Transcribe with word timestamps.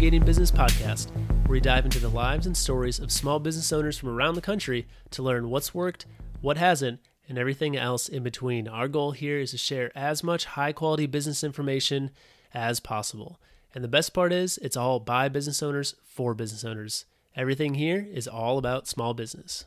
Navigating 0.00 0.24
Business 0.24 0.50
podcast, 0.50 1.10
where 1.44 1.52
we 1.52 1.60
dive 1.60 1.84
into 1.84 1.98
the 1.98 2.08
lives 2.08 2.46
and 2.46 2.56
stories 2.56 2.98
of 3.00 3.12
small 3.12 3.38
business 3.38 3.70
owners 3.70 3.98
from 3.98 4.08
around 4.08 4.34
the 4.34 4.40
country 4.40 4.88
to 5.10 5.22
learn 5.22 5.50
what's 5.50 5.74
worked, 5.74 6.06
what 6.40 6.56
hasn't, 6.56 7.00
and 7.28 7.36
everything 7.36 7.76
else 7.76 8.08
in 8.08 8.22
between. 8.22 8.66
Our 8.66 8.88
goal 8.88 9.10
here 9.10 9.38
is 9.40 9.50
to 9.50 9.58
share 9.58 9.92
as 9.94 10.24
much 10.24 10.46
high 10.46 10.72
quality 10.72 11.04
business 11.04 11.44
information 11.44 12.12
as 12.54 12.80
possible. 12.80 13.38
And 13.74 13.84
the 13.84 13.88
best 13.88 14.14
part 14.14 14.32
is, 14.32 14.56
it's 14.62 14.74
all 14.74 15.00
by 15.00 15.28
business 15.28 15.62
owners 15.62 15.94
for 16.02 16.32
business 16.32 16.64
owners. 16.64 17.04
Everything 17.36 17.74
here 17.74 18.08
is 18.10 18.26
all 18.26 18.56
about 18.56 18.88
small 18.88 19.12
business. 19.12 19.66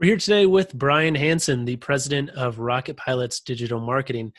We're 0.00 0.08
here 0.08 0.16
today 0.16 0.46
with 0.46 0.74
Brian 0.74 1.14
Hanson, 1.14 1.64
the 1.64 1.76
president 1.76 2.30
of 2.30 2.58
Rocket 2.58 2.96
Pilots 2.96 3.38
Digital 3.38 3.78
Marketing. 3.78 4.32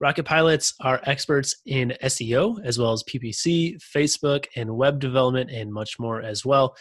Rocket 0.00 0.24
Pilots 0.24 0.72
are 0.80 1.00
experts 1.04 1.54
in 1.66 1.92
SEO 2.04 2.58
as 2.64 2.78
well 2.78 2.92
as 2.92 3.02
PPC, 3.02 3.76
Facebook, 3.94 4.46
and 4.56 4.76
web 4.76 4.98
development, 4.98 5.50
and 5.50 5.70
much 5.70 5.98
more 5.98 6.22
as 6.22 6.44
well. 6.44 6.74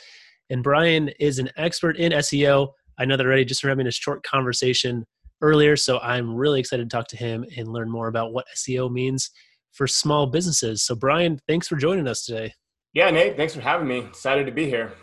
And 0.49 0.63
Brian 0.63 1.09
is 1.19 1.37
an 1.37 1.49
expert 1.57 1.97
in 1.97 2.13
SEO. 2.13 2.69
I 2.97 3.03
know 3.03 3.17
that 3.17 3.25
already 3.25 3.43
just 3.43 3.59
from 3.59 3.69
having 3.69 3.87
a 3.87 3.91
short 3.91 4.23
conversation 4.23 5.05
earlier, 5.41 5.75
so 5.75 5.99
I'm 5.99 6.33
really 6.33 6.61
excited 6.61 6.89
to 6.89 6.95
talk 6.95 7.07
to 7.09 7.17
him 7.17 7.45
and 7.57 7.67
learn 7.67 7.91
more 7.91 8.07
about 8.07 8.31
what 8.31 8.45
SEO 8.55 8.89
means 8.89 9.29
for 9.73 9.85
small 9.85 10.27
businesses. 10.27 10.83
So, 10.83 10.95
Brian, 10.95 11.39
thanks 11.45 11.67
for 11.67 11.75
joining 11.75 12.07
us 12.07 12.23
today. 12.25 12.53
Yeah, 12.93 13.11
Nate, 13.11 13.35
thanks 13.35 13.53
for 13.53 13.61
having 13.61 13.87
me. 13.87 13.99
Excited 13.99 14.45
to 14.45 14.51
be 14.51 14.65
here. 14.65 14.93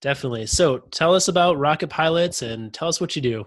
Definitely. 0.00 0.46
So 0.46 0.78
tell 0.78 1.14
us 1.14 1.26
about 1.26 1.58
Rocket 1.58 1.88
Pilots 1.88 2.42
and 2.42 2.72
tell 2.72 2.88
us 2.88 3.00
what 3.00 3.16
you 3.16 3.22
do. 3.22 3.46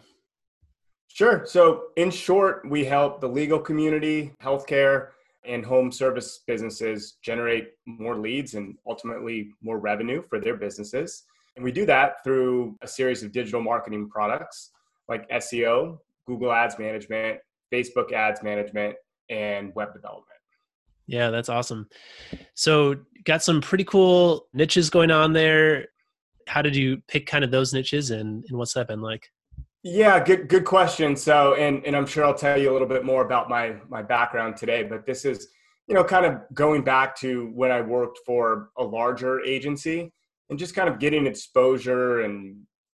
Sure. 1.14 1.46
So, 1.46 1.88
in 1.98 2.10
short, 2.10 2.70
we 2.70 2.86
help 2.86 3.20
the 3.20 3.28
legal 3.28 3.60
community, 3.60 4.34
healthcare, 4.42 5.10
and 5.46 5.66
home 5.66 5.92
service 5.92 6.42
businesses 6.48 7.18
generate 7.22 7.70
more 7.86 8.18
leads 8.18 8.54
and 8.54 8.78
ultimately 8.88 9.52
more 9.62 9.80
revenue 9.80 10.22
for 10.30 10.40
their 10.40 10.56
businesses. 10.56 11.24
And 11.56 11.66
we 11.66 11.72
do 11.72 11.86
that 11.88 12.24
through 12.24 12.78
a 12.82 12.88
series 12.88 13.24
of 13.24 13.32
digital 13.32 13.62
marketing 13.62 14.10
products 14.10 14.72
like 15.10 15.28
SEO, 15.30 16.00
Google 16.26 16.52
Ads 16.52 16.80
Management, 16.80 17.40
Facebook 17.74 18.14
Ads 18.14 18.42
Management, 18.42 18.96
and 19.30 19.74
web 19.76 19.94
development. 19.94 20.28
Yeah, 21.08 21.30
that's 21.30 21.50
awesome. 21.50 21.90
So, 22.54 22.96
got 23.26 23.44
some 23.44 23.60
pretty 23.60 23.84
cool 23.84 24.48
niches 24.54 24.90
going 24.90 25.12
on 25.12 25.34
there 25.34 25.88
how 26.48 26.62
did 26.62 26.76
you 26.76 27.02
pick 27.08 27.26
kind 27.26 27.44
of 27.44 27.52
those 27.52 27.74
niches 27.74 28.12
and, 28.12 28.44
and 28.50 28.58
what's 28.58 28.74
that 28.74 28.88
been 28.88 29.02
like? 29.02 29.32
Yeah, 29.84 30.24
good 30.24 30.48
good 30.48 30.66
question. 30.66 31.16
So, 31.16 31.56
and 31.56 31.84
and 31.86 31.96
I'm 31.96 32.06
sure 32.06 32.24
I'll 32.24 32.36
tell 32.36 32.60
you 32.60 32.72
a 32.72 32.74
little 32.74 32.88
bit 32.88 33.04
more 33.04 33.26
about 33.26 33.50
my 33.50 33.78
my 33.90 34.04
background 34.04 34.56
today, 34.56 34.84
but 34.84 35.06
this 35.08 35.26
is, 35.26 35.48
you 35.88 35.96
know, 35.96 36.04
kind 36.04 36.26
of 36.26 36.42
going 36.54 36.84
back 36.84 37.16
to 37.18 37.52
when 37.56 37.72
I 37.72 37.82
worked 37.82 38.20
for 38.26 38.70
a 38.78 38.84
larger 38.84 39.42
agency 39.42 40.14
and 40.50 40.60
just 40.60 40.76
kind 40.76 40.88
of 40.88 41.00
getting 41.00 41.26
exposure 41.26 42.22
and 42.22 42.58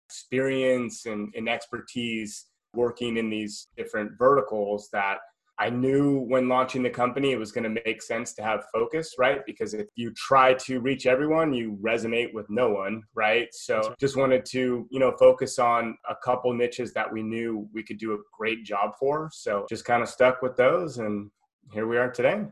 experience 0.10 1.06
and, 1.06 1.34
and 1.36 1.48
expertise 1.48 2.48
working 2.74 3.16
in 3.18 3.30
these 3.30 3.68
different 3.78 4.12
verticals 4.18 4.90
that 4.92 5.20
I 5.60 5.70
knew 5.70 6.20
when 6.20 6.50
launching 6.50 6.82
the 6.82 6.90
company 6.90 7.32
it 7.32 7.38
was 7.38 7.52
going 7.52 7.64
to 7.64 7.82
make 7.86 8.02
sense 8.02 8.34
to 8.34 8.44
have 8.44 8.66
focus, 8.74 9.14
right? 9.20 9.42
Because 9.46 9.74
if 9.74 9.88
you 9.96 10.12
try 10.14 10.56
to 10.56 10.80
reach 10.80 11.06
everyone, 11.06 11.54
you 11.54 11.78
resonate 11.82 12.34
with 12.34 12.48
no 12.50 12.70
one, 12.70 13.04
right? 13.14 13.48
So 13.52 13.94
just 14.00 14.18
wanted 14.18 14.46
to, 14.46 14.88
you 14.90 15.00
know, 15.00 15.12
focus 15.20 15.60
on 15.60 15.96
a 16.10 16.16
couple 16.24 16.54
niches 16.54 16.92
that 16.94 17.12
we 17.12 17.22
knew 17.22 17.70
we 17.72 17.84
could 17.84 18.00
do 18.00 18.14
a 18.14 18.18
great 18.36 18.66
job 18.66 18.92
for. 19.00 19.30
So 19.32 19.66
just 19.70 19.86
kind 19.86 20.02
of 20.02 20.10
stuck 20.10 20.42
with 20.42 20.58
those 20.58 20.98
and 20.98 21.30
here 21.72 21.88
we 21.88 21.98
are 21.98 22.12
today. 22.12 22.46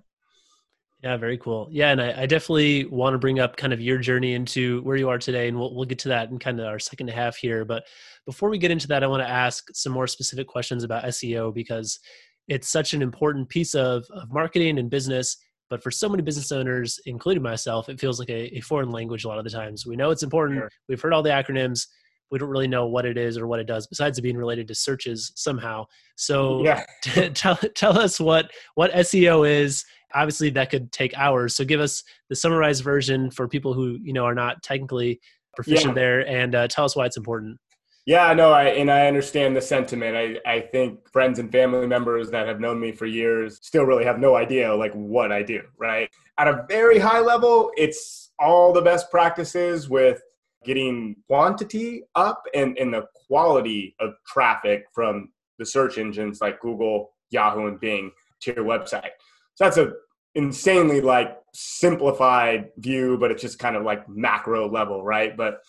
Yeah, 1.04 1.18
very 1.18 1.40
cool. 1.40 1.68
Yeah, 1.72 1.92
and 1.92 2.00
I, 2.00 2.22
I, 2.22 2.26
definitely 2.28 2.86
want 2.86 3.16
to 3.16 3.18
bring 3.18 3.40
up 3.40 3.58
kind 3.58 3.74
of 3.74 3.82
your 3.82 3.98
journey 3.98 4.36
into 4.36 4.84
where 4.84 4.96
you 4.96 5.10
are 5.10 5.18
today, 5.18 5.48
and 5.48 5.58
we'll 5.58 5.74
we'll 5.74 5.86
get 5.86 5.98
to 6.00 6.10
that 6.10 6.30
in 6.30 6.38
kind 6.38 6.60
of 6.60 6.68
our 6.68 6.78
second 6.78 7.10
half 7.10 7.38
here. 7.38 7.66
But 7.66 7.86
before 8.28 8.52
we 8.52 8.60
get 8.60 8.70
into 8.70 8.88
that, 8.90 9.04
I 9.04 9.08
want 9.08 9.24
to 9.24 9.28
ask 9.28 9.66
some 9.74 9.94
more 9.94 10.06
specific 10.06 10.48
questions 10.48 10.84
about 10.84 11.06
SEO 11.06 11.56
because 11.56 12.00
it's 12.48 12.70
such 12.70 12.94
an 12.94 13.02
important 13.02 13.48
piece 13.50 13.76
of, 13.76 14.06
of 14.12 14.32
marketing 14.32 14.78
and 14.80 14.90
business 14.90 15.38
but 15.72 15.82
for 15.82 15.90
so 15.90 16.10
many 16.10 16.22
business 16.22 16.52
owners 16.52 17.00
including 17.06 17.42
myself 17.42 17.90
it 17.90 18.00
feels 18.00 18.20
like 18.20 18.30
a, 18.30 18.58
a 18.58 18.60
foreign 18.60 18.92
language 18.92 19.24
a 19.24 19.28
lot 19.28 19.40
of 19.40 19.44
the 19.44 19.50
times. 19.50 19.88
We 19.88 19.96
know 19.96 20.12
it's 20.12 20.22
important. 20.22 20.60
Sure. 20.60 20.70
we've 20.88 21.02
heard 21.02 21.14
all 21.14 21.24
the 21.24 21.30
acronyms. 21.32 21.88
We 22.30 22.38
don't 22.38 22.50
really 22.50 22.68
know 22.68 22.86
what 22.86 23.06
it 23.06 23.18
is 23.18 23.38
or 23.38 23.48
what 23.48 23.60
it 23.60 23.68
does 23.68 23.88
besides 23.88 24.18
it 24.18 24.22
being 24.22 24.38
related 24.38 24.68
to 24.68 24.76
searches 24.76 25.32
somehow. 25.36 25.86
So 26.16 26.64
yeah. 26.64 26.86
t- 27.02 27.30
tell, 27.30 27.56
tell 27.76 27.98
us 27.98 28.20
what 28.20 28.52
what 28.76 28.92
seo 28.92 29.50
is. 29.50 29.84
Obviously 30.14 30.50
that 30.52 30.70
could 30.70 30.92
take 30.92 31.18
hours. 31.18 31.56
So 31.56 31.64
give 31.64 31.80
us 31.80 32.04
the 32.30 32.36
summarized 32.36 32.84
version 32.84 33.32
for 33.32 33.48
people 33.48 33.74
who 33.74 33.98
you 34.04 34.14
know 34.14 34.26
are 34.26 34.36
not 34.36 34.62
technically 34.62 35.20
proficient 35.56 35.92
yeah. 35.92 36.02
there 36.02 36.28
and 36.28 36.54
uh, 36.54 36.68
tell 36.68 36.86
us 36.86 36.96
why 36.96 37.06
it's 37.06 37.18
important 37.18 37.58
yeah, 38.06 38.34
no, 38.34 38.52
I 38.52 38.66
and 38.66 38.90
I 38.90 39.08
understand 39.08 39.56
the 39.56 39.62
sentiment. 39.62 40.16
I, 40.18 40.52
I 40.52 40.62
think 40.62 41.08
friends 41.12 41.38
and 41.40 41.52
family 41.52 41.86
members 41.86 42.32
that 42.32 42.48
have 42.48 42.60
known 42.60 42.80
me 42.80 42.92
for 42.92 43.06
years 43.06 43.60
still 43.62 43.84
really 43.84 44.06
have 44.06 44.20
no 44.20 44.36
idea 44.36 44.74
like 44.74 44.94
what 44.94 45.32
I 45.32 45.44
do, 45.44 45.62
right? 45.78 46.10
At 46.38 46.48
a 46.48 46.66
very 46.68 46.98
high 46.98 47.20
level, 47.20 47.72
it's 47.78 48.32
all 48.40 48.74
the 48.74 48.82
best 48.82 49.12
practices 49.12 49.88
with 49.88 50.22
getting 50.64 51.16
quantity 51.28 52.04
up 52.16 52.44
and, 52.56 52.78
and 52.78 52.94
the 52.94 53.06
quality 53.28 53.96
of 54.00 54.14
traffic 54.26 54.86
from 54.94 55.30
the 55.60 55.66
search 55.66 55.98
engines 55.98 56.42
like 56.42 56.60
Google, 56.60 57.12
Yahoo, 57.30 57.68
and 57.68 57.80
Bing 57.80 58.12
to 58.42 58.54
your 58.54 58.66
website. 58.66 59.12
So 59.56 59.66
that's 59.66 59.78
a 59.78 59.94
insanely 60.34 61.02
like 61.02 61.38
simplified 61.54 62.70
view, 62.78 63.18
but 63.20 63.32
it's 63.32 63.42
just 63.42 63.60
kind 63.60 63.76
of 63.76 63.84
like 63.84 64.08
macro 64.10 64.70
level, 64.70 65.04
right? 65.04 65.36
But 65.36 65.60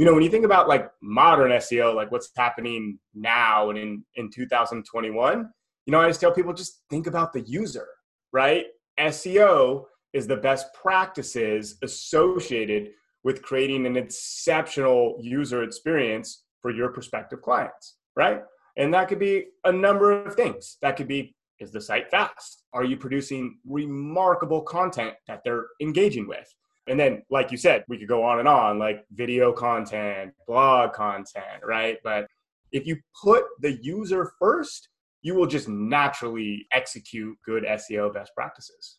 you 0.00 0.06
know, 0.06 0.14
when 0.14 0.22
you 0.22 0.30
think 0.30 0.46
about 0.46 0.66
like 0.66 0.90
modern 1.02 1.50
SEO, 1.50 1.94
like 1.94 2.10
what's 2.10 2.30
happening 2.34 2.98
now 3.14 3.68
and 3.68 3.78
in, 3.78 4.02
in 4.14 4.30
2021, 4.30 5.46
you 5.84 5.92
know, 5.92 6.00
I 6.00 6.08
just 6.08 6.22
tell 6.22 6.32
people 6.32 6.54
just 6.54 6.84
think 6.88 7.06
about 7.06 7.34
the 7.34 7.42
user, 7.42 7.86
right? 8.32 8.64
SEO 8.98 9.84
is 10.14 10.26
the 10.26 10.38
best 10.38 10.72
practices 10.72 11.76
associated 11.82 12.92
with 13.24 13.42
creating 13.42 13.84
an 13.84 13.98
exceptional 13.98 15.18
user 15.20 15.64
experience 15.64 16.44
for 16.62 16.70
your 16.70 16.88
prospective 16.88 17.42
clients, 17.42 17.98
right? 18.16 18.40
And 18.78 18.94
that 18.94 19.06
could 19.06 19.18
be 19.18 19.48
a 19.66 19.72
number 19.72 20.12
of 20.12 20.34
things. 20.34 20.78
That 20.80 20.96
could 20.96 21.08
be 21.08 21.36
is 21.58 21.72
the 21.72 21.80
site 21.80 22.10
fast? 22.10 22.64
Are 22.72 22.84
you 22.84 22.96
producing 22.96 23.58
remarkable 23.68 24.62
content 24.62 25.12
that 25.28 25.42
they're 25.44 25.66
engaging 25.82 26.26
with? 26.26 26.50
And 26.86 26.98
then, 26.98 27.22
like 27.30 27.50
you 27.50 27.56
said, 27.56 27.84
we 27.88 27.98
could 27.98 28.08
go 28.08 28.22
on 28.24 28.38
and 28.38 28.48
on, 28.48 28.78
like 28.78 29.04
video 29.12 29.52
content, 29.52 30.32
blog 30.46 30.92
content, 30.92 31.62
right? 31.64 31.98
But 32.02 32.26
if 32.72 32.86
you 32.86 32.96
put 33.22 33.44
the 33.60 33.72
user 33.82 34.32
first, 34.38 34.88
you 35.22 35.34
will 35.34 35.46
just 35.46 35.68
naturally 35.68 36.66
execute 36.72 37.36
good 37.44 37.64
SEO 37.64 38.12
best 38.12 38.32
practices. 38.34 38.98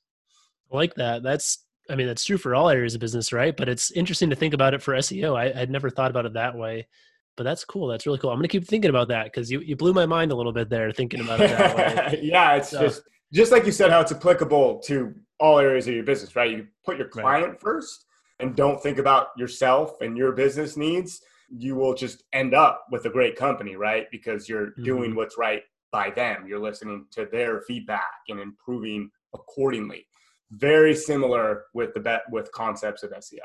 I 0.72 0.76
like 0.76 0.94
that. 0.96 1.24
That's, 1.24 1.66
I 1.90 1.96
mean, 1.96 2.08
that's 2.08 2.24
true 2.24 2.38
for 2.38 2.56
all 2.56 2.70
areas 2.70 2.94
of 2.94 3.02
business, 3.02 3.34
right? 3.34 3.56
But 3.56 3.68
it's 3.68 3.92
interesting 3.92 4.30
to 4.30 4.36
think 4.36 4.54
about 4.54 4.74
it 4.74 4.82
for 4.82 4.94
SEO. 4.94 5.36
I, 5.38 5.60
would 5.60 5.72
never 5.72 5.90
thought 5.90 6.12
about 6.12 6.26
it 6.26 6.34
that 6.34 6.56
way, 6.56 6.88
but 7.36 7.44
that's 7.44 7.66
cool. 7.66 7.88
That's 7.88 8.06
really 8.06 8.20
cool. 8.20 8.30
I'm 8.30 8.38
going 8.38 8.48
to 8.48 8.60
keep 8.60 8.68
thinking 8.68 8.90
about 8.90 9.08
that 9.10 9.26
because 9.26 9.52
you, 9.52 9.60
you 9.62 9.76
blew 9.76 9.94
my 9.94 10.06
mind 10.06 10.32
a 10.32 10.36
little 10.36 10.54
bit 10.54 10.70
there 10.70 10.92
thinking 10.92 11.22
about 11.22 11.42
it 11.42 11.50
that 11.50 11.76
way. 11.76 12.20
yeah, 12.24 12.56
it's 12.56 12.70
so. 12.70 12.82
just, 12.82 13.02
just 13.34 13.52
like 13.52 13.66
you 13.66 13.72
said, 13.72 13.90
how 13.90 14.02
it's 14.02 14.12
applicable 14.12 14.80
to 14.80 15.16
all 15.42 15.60
areas 15.60 15.88
of 15.88 15.94
your 15.94 16.04
business, 16.04 16.36
right? 16.36 16.52
You 16.52 16.68
put 16.86 16.98
your 16.98 17.08
client 17.08 17.50
right. 17.50 17.60
first 17.60 18.06
and 18.40 18.56
don't 18.56 18.82
think 18.82 19.00
about 19.00 19.30
yourself 19.38 20.00
and 20.02 20.16
your 20.16 20.32
business 20.32 20.78
needs, 20.78 21.22
you 21.50 21.76
will 21.76 21.94
just 21.94 22.24
end 22.32 22.54
up 22.54 22.86
with 22.92 23.06
a 23.06 23.10
great 23.10 23.36
company, 23.36 23.76
right? 23.76 24.08
Because 24.12 24.48
you're 24.48 24.68
mm-hmm. 24.68 24.84
doing 24.84 25.16
what's 25.16 25.38
right 25.38 25.64
by 25.92 26.12
them. 26.12 26.46
You're 26.48 26.60
listening 26.60 27.06
to 27.12 27.28
their 27.32 27.62
feedback 27.62 28.12
and 28.30 28.40
improving 28.40 29.10
accordingly. 29.34 30.06
Very 30.52 30.96
similar 30.96 31.66
with 31.74 31.94
the 31.94 32.00
bet 32.00 32.22
with 32.32 32.52
concepts 32.52 33.04
of 33.04 33.12
SEO. 33.12 33.40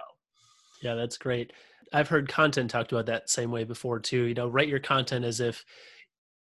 Yeah, 0.82 0.94
that's 0.94 1.18
great. 1.18 1.52
I've 1.92 2.08
heard 2.08 2.28
content 2.28 2.70
talked 2.70 2.92
about 2.92 3.06
that 3.06 3.30
same 3.30 3.50
way 3.50 3.64
before 3.64 4.00
too. 4.00 4.24
You 4.24 4.34
know, 4.34 4.48
write 4.48 4.68
your 4.68 4.80
content 4.80 5.24
as 5.24 5.40
if 5.40 5.64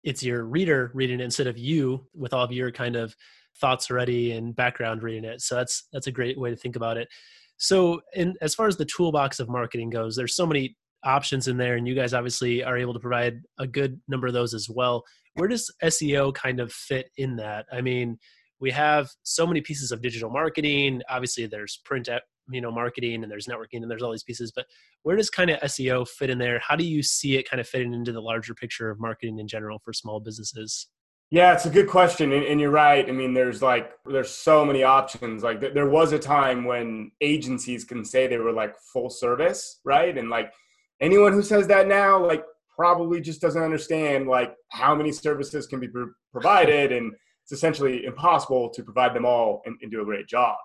it's 0.02 0.22
your 0.22 0.44
reader 0.44 0.90
reading 0.94 1.20
it 1.20 1.24
instead 1.24 1.46
of 1.46 1.58
you 1.58 2.06
with 2.14 2.32
all 2.32 2.44
of 2.44 2.52
your 2.52 2.70
kind 2.70 2.96
of 2.96 3.14
thoughts 3.60 3.90
already 3.90 4.32
and 4.32 4.54
background 4.54 5.02
reading 5.02 5.24
it. 5.24 5.40
So 5.40 5.54
that's 5.54 5.88
that's 5.92 6.06
a 6.06 6.12
great 6.12 6.38
way 6.38 6.50
to 6.50 6.56
think 6.56 6.76
about 6.76 6.96
it. 6.96 7.08
So, 7.56 8.00
in 8.14 8.34
as 8.40 8.54
far 8.54 8.66
as 8.66 8.76
the 8.76 8.84
toolbox 8.84 9.40
of 9.40 9.48
marketing 9.48 9.90
goes, 9.90 10.16
there's 10.16 10.36
so 10.36 10.46
many 10.46 10.76
options 11.04 11.48
in 11.48 11.56
there, 11.56 11.76
and 11.76 11.86
you 11.86 11.94
guys 11.94 12.14
obviously 12.14 12.64
are 12.64 12.76
able 12.76 12.94
to 12.94 13.00
provide 13.00 13.40
a 13.58 13.66
good 13.66 14.00
number 14.08 14.26
of 14.26 14.32
those 14.32 14.54
as 14.54 14.68
well. 14.68 15.04
Where 15.34 15.48
does 15.48 15.72
SEO 15.82 16.34
kind 16.34 16.60
of 16.60 16.72
fit 16.72 17.10
in 17.16 17.36
that? 17.36 17.66
I 17.72 17.80
mean, 17.80 18.18
we 18.60 18.70
have 18.70 19.10
so 19.22 19.46
many 19.46 19.60
pieces 19.60 19.92
of 19.92 20.02
digital 20.02 20.30
marketing. 20.30 21.02
Obviously, 21.08 21.46
there's 21.46 21.80
print, 21.84 22.08
uh, 22.08 22.20
you 22.50 22.60
know, 22.60 22.72
marketing, 22.72 23.22
and 23.22 23.30
there's 23.30 23.46
networking, 23.46 23.82
and 23.82 23.90
there's 23.90 24.02
all 24.02 24.12
these 24.12 24.24
pieces. 24.24 24.52
But 24.54 24.66
where 25.02 25.16
does 25.16 25.30
kind 25.30 25.50
of 25.50 25.60
SEO 25.60 26.08
fit 26.08 26.30
in 26.30 26.38
there? 26.38 26.60
How 26.66 26.76
do 26.76 26.84
you 26.84 27.02
see 27.02 27.36
it 27.36 27.48
kind 27.48 27.60
of 27.60 27.68
fitting 27.68 27.94
into 27.94 28.12
the 28.12 28.22
larger 28.22 28.54
picture 28.54 28.90
of 28.90 29.00
marketing 29.00 29.38
in 29.38 29.46
general 29.46 29.80
for 29.84 29.92
small 29.92 30.20
businesses? 30.20 30.88
Yeah, 31.30 31.52
it's 31.52 31.66
a 31.66 31.70
good 31.70 31.88
question, 31.88 32.32
and, 32.32 32.44
and, 32.44 32.60
you're 32.60 32.70
right. 32.70 33.08
I 33.08 33.10
mean, 33.10 33.34
there's 33.34 33.60
like 33.60 33.90
there's 34.06 34.30
so 34.30 34.64
many 34.64 34.84
options. 34.84 35.42
Like 35.42 35.60
th- 35.60 35.74
there 35.74 35.88
was 35.88 36.12
a 36.12 36.18
time 36.18 36.64
when 36.64 37.10
agencies 37.20 37.84
can 37.84 38.04
say 38.04 38.26
they 38.26 38.38
were 38.38 38.52
like 38.52 38.76
full 38.92 39.10
service, 39.10 39.80
right? 39.84 40.16
And 40.16 40.30
like 40.30 40.52
anyone 41.00 41.32
who 41.32 41.42
says 41.42 41.66
that 41.68 41.88
now, 41.88 42.24
like 42.24 42.44
probably 42.76 43.20
just 43.20 43.40
doesn't 43.40 43.62
understand 43.62 44.28
like 44.28 44.54
how 44.70 44.94
many 44.94 45.12
services 45.12 45.66
can 45.66 45.80
be 45.80 45.88
pr- 45.88 46.12
provided, 46.30 46.92
and 46.92 47.12
it's 47.42 47.52
essentially 47.52 48.04
impossible 48.04 48.70
to 48.70 48.82
provide 48.84 49.14
them 49.14 49.24
all 49.24 49.62
and, 49.66 49.76
and 49.82 49.90
do 49.90 50.02
a 50.02 50.04
great 50.04 50.28
job. 50.28 50.56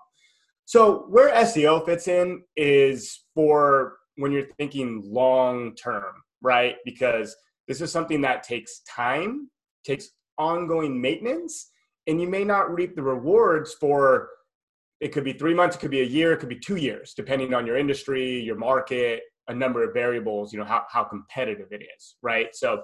So 0.66 1.06
where 1.08 1.34
SEO 1.34 1.84
fits 1.84 2.06
in 2.06 2.42
is 2.56 3.24
for 3.34 3.96
when 4.16 4.30
you're 4.30 4.46
thinking 4.56 5.02
long 5.04 5.74
term, 5.74 6.22
right? 6.42 6.76
Because 6.84 7.34
this 7.66 7.80
is 7.80 7.90
something 7.90 8.20
that 8.20 8.44
takes 8.44 8.80
time, 8.80 9.50
takes 9.84 10.10
ongoing 10.40 11.00
maintenance, 11.00 11.70
and 12.06 12.20
you 12.20 12.28
may 12.28 12.44
not 12.44 12.72
reap 12.74 12.96
the 12.96 13.02
rewards 13.02 13.74
for 13.74 14.30
it 15.00 15.12
could 15.12 15.24
be 15.24 15.32
three 15.32 15.54
months, 15.54 15.76
it 15.76 15.78
could 15.78 15.90
be 15.90 16.02
a 16.02 16.04
year, 16.04 16.32
it 16.32 16.38
could 16.38 16.48
be 16.48 16.58
two 16.58 16.76
years, 16.76 17.14
depending 17.14 17.54
on 17.54 17.66
your 17.66 17.76
industry, 17.76 18.40
your 18.40 18.56
market, 18.56 19.22
a 19.48 19.54
number 19.54 19.82
of 19.82 19.94
variables, 19.94 20.52
you 20.52 20.58
know, 20.58 20.64
how, 20.64 20.82
how 20.90 21.04
competitive 21.04 21.68
it 21.70 21.82
is, 21.96 22.16
right? 22.22 22.48
So 22.54 22.82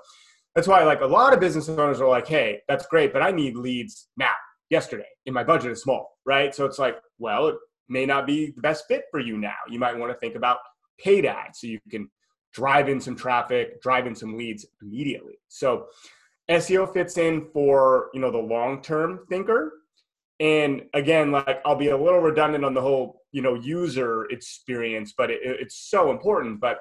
that's 0.54 0.66
why 0.66 0.82
like 0.84 1.02
a 1.02 1.06
lot 1.06 1.34
of 1.34 1.40
business 1.40 1.68
owners 1.68 2.00
are 2.00 2.08
like, 2.08 2.26
hey, 2.26 2.60
that's 2.68 2.86
great, 2.86 3.12
but 3.12 3.22
I 3.22 3.30
need 3.32 3.56
leads 3.56 4.08
now, 4.16 4.32
yesterday, 4.70 5.08
and 5.26 5.34
my 5.34 5.44
budget 5.44 5.72
is 5.72 5.82
small, 5.82 6.16
right? 6.24 6.54
So 6.54 6.64
it's 6.64 6.78
like, 6.78 6.96
well, 7.18 7.48
it 7.48 7.56
may 7.88 8.06
not 8.06 8.26
be 8.26 8.52
the 8.52 8.62
best 8.62 8.84
fit 8.88 9.04
for 9.10 9.20
you 9.20 9.36
now. 9.36 9.56
You 9.68 9.78
might 9.78 9.96
want 9.96 10.10
to 10.12 10.18
think 10.18 10.36
about 10.36 10.58
paid 10.98 11.26
ads 11.26 11.60
so 11.60 11.66
you 11.66 11.78
can 11.90 12.08
drive 12.54 12.88
in 12.88 12.98
some 12.98 13.14
traffic, 13.14 13.82
drive 13.82 14.06
in 14.06 14.14
some 14.14 14.38
leads 14.38 14.64
immediately. 14.80 15.38
So 15.48 15.88
SEO 16.50 16.92
fits 16.92 17.18
in 17.18 17.48
for, 17.52 18.08
you 18.14 18.20
know, 18.20 18.30
the 18.30 18.38
long-term 18.38 19.26
thinker. 19.28 19.72
And 20.38 20.82
again, 20.94 21.32
like 21.32 21.60
I'll 21.64 21.76
be 21.76 21.88
a 21.88 21.96
little 21.96 22.20
redundant 22.20 22.64
on 22.64 22.74
the 22.74 22.80
whole, 22.80 23.22
you 23.32 23.42
know, 23.42 23.54
user 23.54 24.26
experience, 24.26 25.14
but 25.16 25.30
it, 25.30 25.40
it's 25.42 25.88
so 25.90 26.10
important. 26.10 26.60
But 26.60 26.78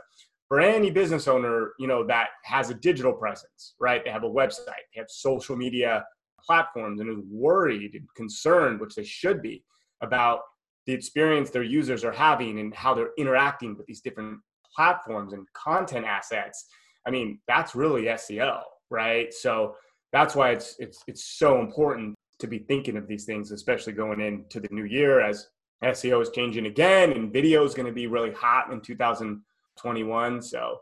for 0.47 0.59
any 0.59 0.91
business 0.91 1.27
owner, 1.27 1.71
you 1.79 1.87
know, 1.87 2.05
that 2.05 2.29
has 2.43 2.69
a 2.69 2.75
digital 2.75 3.13
presence, 3.13 3.75
right? 3.79 4.03
They 4.03 4.11
have 4.11 4.23
a 4.23 4.29
website, 4.29 4.85
they 4.93 4.99
have 4.99 5.09
social 5.09 5.55
media 5.55 6.05
platforms 6.45 7.01
and 7.01 7.09
is 7.09 7.23
worried 7.27 7.95
and 7.95 8.07
concerned, 8.15 8.79
which 8.79 8.93
they 8.93 9.03
should 9.03 9.41
be, 9.41 9.63
about 10.01 10.41
the 10.85 10.93
experience 10.93 11.49
their 11.49 11.63
users 11.63 12.03
are 12.03 12.11
having 12.11 12.59
and 12.59 12.75
how 12.75 12.93
they're 12.93 13.13
interacting 13.17 13.75
with 13.75 13.87
these 13.87 14.01
different 14.01 14.37
platforms 14.75 15.33
and 15.33 15.47
content 15.53 16.05
assets. 16.05 16.67
I 17.07 17.09
mean, 17.09 17.39
that's 17.47 17.73
really 17.73 18.03
SEO 18.03 18.61
right? 18.89 19.33
So 19.33 19.75
that's 20.11 20.35
why 20.35 20.51
it's 20.51 20.75
it's 20.79 21.03
it's 21.07 21.23
so 21.23 21.59
important 21.59 22.15
to 22.39 22.47
be 22.47 22.59
thinking 22.59 22.97
of 22.97 23.07
these 23.07 23.25
things, 23.25 23.51
especially 23.51 23.93
going 23.93 24.21
into 24.21 24.59
the 24.59 24.69
new 24.71 24.85
year 24.85 25.21
as 25.21 25.47
SEO 25.83 26.21
is 26.21 26.29
changing 26.29 26.65
again 26.65 27.11
and 27.11 27.31
video 27.31 27.63
is 27.63 27.73
going 27.73 27.85
to 27.85 27.93
be 27.93 28.07
really 28.07 28.31
hot 28.31 28.71
in 28.71 28.81
2021. 28.81 30.41
So 30.41 30.79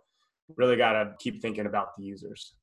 really 0.55 0.75
got 0.75 0.93
to 0.93 1.13
keep 1.19 1.41
thinking 1.41 1.65
about 1.65 1.95
the 1.97 2.03
users. 2.03 2.53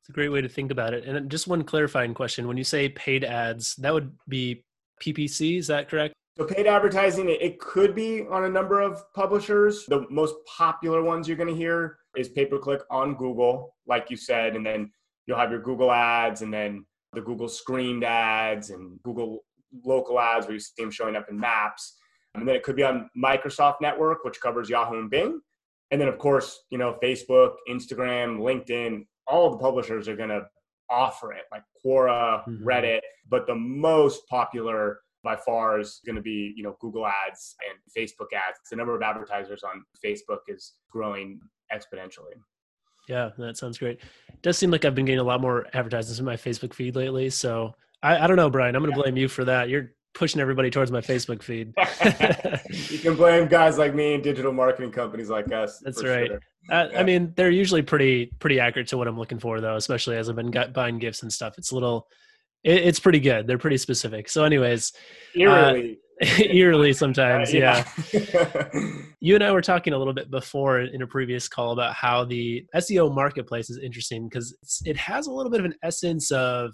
It's 0.00 0.08
a 0.08 0.12
great 0.12 0.30
way 0.30 0.40
to 0.40 0.48
think 0.48 0.70
about 0.70 0.92
it. 0.92 1.04
And 1.04 1.30
just 1.30 1.46
one 1.46 1.64
clarifying 1.64 2.14
question: 2.14 2.46
when 2.46 2.56
you 2.56 2.64
say 2.64 2.88
paid 2.88 3.24
ads, 3.24 3.74
that 3.76 3.92
would 3.92 4.12
be 4.28 4.64
PPC, 5.02 5.58
is 5.58 5.66
that 5.68 5.88
correct? 5.88 6.14
So 6.36 6.44
paid 6.44 6.66
advertising, 6.66 7.28
it 7.28 7.60
could 7.60 7.94
be 7.94 8.26
on 8.28 8.44
a 8.44 8.48
number 8.48 8.80
of 8.80 9.00
publishers. 9.14 9.86
The 9.86 10.04
most 10.10 10.34
popular 10.46 11.02
ones 11.02 11.28
you're 11.28 11.36
going 11.36 11.48
to 11.48 11.54
hear 11.54 11.98
is 12.16 12.28
pay 12.28 12.46
per 12.46 12.58
click 12.58 12.80
on 12.90 13.14
Google, 13.14 13.74
like 13.86 14.10
you 14.10 14.16
said, 14.16 14.56
and 14.56 14.64
then 14.64 14.90
you'll 15.26 15.38
have 15.38 15.50
your 15.50 15.60
Google 15.60 15.90
ads 15.90 16.42
and 16.42 16.52
then 16.52 16.84
the 17.12 17.20
Google 17.20 17.48
screened 17.48 18.04
ads 18.04 18.70
and 18.70 19.00
Google 19.02 19.44
local 19.84 20.20
ads 20.20 20.46
where 20.46 20.54
you 20.54 20.60
see 20.60 20.72
them 20.78 20.90
showing 20.90 21.16
up 21.16 21.26
in 21.30 21.38
maps. 21.38 21.96
And 22.34 22.46
then 22.46 22.56
it 22.56 22.62
could 22.62 22.76
be 22.76 22.82
on 22.82 23.08
Microsoft 23.16 23.76
Network, 23.80 24.24
which 24.24 24.40
covers 24.40 24.68
Yahoo 24.68 24.98
and 24.98 25.10
Bing. 25.10 25.40
And 25.90 26.00
then, 26.00 26.08
of 26.08 26.18
course, 26.18 26.64
you 26.70 26.78
know, 26.78 26.98
Facebook, 27.02 27.54
Instagram, 27.68 28.38
LinkedIn, 28.38 29.06
all 29.26 29.50
the 29.50 29.58
publishers 29.58 30.08
are 30.08 30.16
going 30.16 30.30
to 30.30 30.42
offer 30.90 31.32
it, 31.32 31.44
like 31.52 31.62
Quora, 31.84 32.44
mm-hmm. 32.44 32.66
Reddit. 32.66 33.00
But 33.28 33.46
the 33.46 33.54
most 33.54 34.26
popular 34.28 34.98
by 35.24 35.34
far 35.34 35.80
is 35.80 36.00
going 36.06 36.14
to 36.14 36.22
be 36.22 36.52
you 36.54 36.62
know 36.62 36.76
google 36.80 37.06
ads 37.06 37.56
and 37.66 37.78
facebook 37.96 38.32
ads 38.32 38.58
the 38.70 38.76
number 38.76 38.94
of 38.94 39.02
advertisers 39.02 39.62
on 39.64 39.82
facebook 40.04 40.40
is 40.46 40.74
growing 40.90 41.40
exponentially 41.72 42.34
yeah 43.08 43.30
that 43.38 43.56
sounds 43.56 43.78
great 43.78 44.00
it 44.28 44.42
does 44.42 44.56
seem 44.56 44.70
like 44.70 44.84
i've 44.84 44.94
been 44.94 45.04
getting 45.04 45.20
a 45.20 45.24
lot 45.24 45.40
more 45.40 45.66
advertisements 45.74 46.18
in 46.18 46.24
my 46.24 46.36
facebook 46.36 46.72
feed 46.72 46.96
lately 46.96 47.28
so 47.30 47.74
i, 48.02 48.18
I 48.18 48.26
don't 48.26 48.36
know 48.36 48.50
brian 48.50 48.74
i'm 48.74 48.82
going 48.82 48.94
to 48.94 49.00
blame 49.00 49.16
you 49.16 49.28
for 49.28 49.44
that 49.44 49.68
you're 49.68 49.92
pushing 50.14 50.40
everybody 50.40 50.70
towards 50.70 50.92
my 50.92 51.00
facebook 51.00 51.42
feed 51.42 51.72
you 52.90 52.98
can 52.98 53.16
blame 53.16 53.48
guys 53.48 53.78
like 53.78 53.94
me 53.94 54.14
and 54.14 54.22
digital 54.22 54.52
marketing 54.52 54.92
companies 54.92 55.28
like 55.28 55.52
us 55.52 55.80
that's 55.80 56.02
right 56.04 56.28
sure. 56.28 56.40
uh, 56.70 56.88
yeah. 56.92 57.00
i 57.00 57.02
mean 57.02 57.32
they're 57.36 57.50
usually 57.50 57.82
pretty 57.82 58.30
pretty 58.38 58.60
accurate 58.60 58.86
to 58.88 58.96
what 58.96 59.08
i'm 59.08 59.18
looking 59.18 59.38
for 59.38 59.60
though 59.60 59.76
especially 59.76 60.16
as 60.16 60.28
i've 60.28 60.36
been 60.36 60.52
buying 60.72 60.98
gifts 60.98 61.22
and 61.22 61.32
stuff 61.32 61.58
it's 61.58 61.72
a 61.72 61.74
little 61.74 62.06
it, 62.64 62.86
it's 62.86 62.98
pretty 62.98 63.20
good. 63.20 63.46
They're 63.46 63.58
pretty 63.58 63.76
specific. 63.76 64.28
So, 64.28 64.42
anyways, 64.42 64.92
eerily, 65.36 65.92
uh, 65.92 65.94
eerily 66.38 66.92
sometimes, 66.92 67.52
uh, 67.52 67.58
yeah. 67.58 67.88
yeah. 68.12 68.68
you 69.20 69.34
and 69.34 69.42
I 69.42 69.50
were 69.50 69.60
talking 69.60 69.92
a 69.92 69.98
little 69.98 70.12
bit 70.12 70.30
before 70.30 70.80
in 70.80 71.02
a 71.02 71.06
previous 71.06 71.48
call 71.48 71.72
about 71.72 71.94
how 71.94 72.24
the 72.24 72.64
SEO 72.76 73.14
marketplace 73.14 73.68
is 73.68 73.78
interesting 73.78 74.28
because 74.28 74.56
it 74.84 74.96
has 74.96 75.26
a 75.26 75.32
little 75.32 75.50
bit 75.50 75.60
of 75.60 75.66
an 75.66 75.74
essence 75.82 76.30
of 76.30 76.72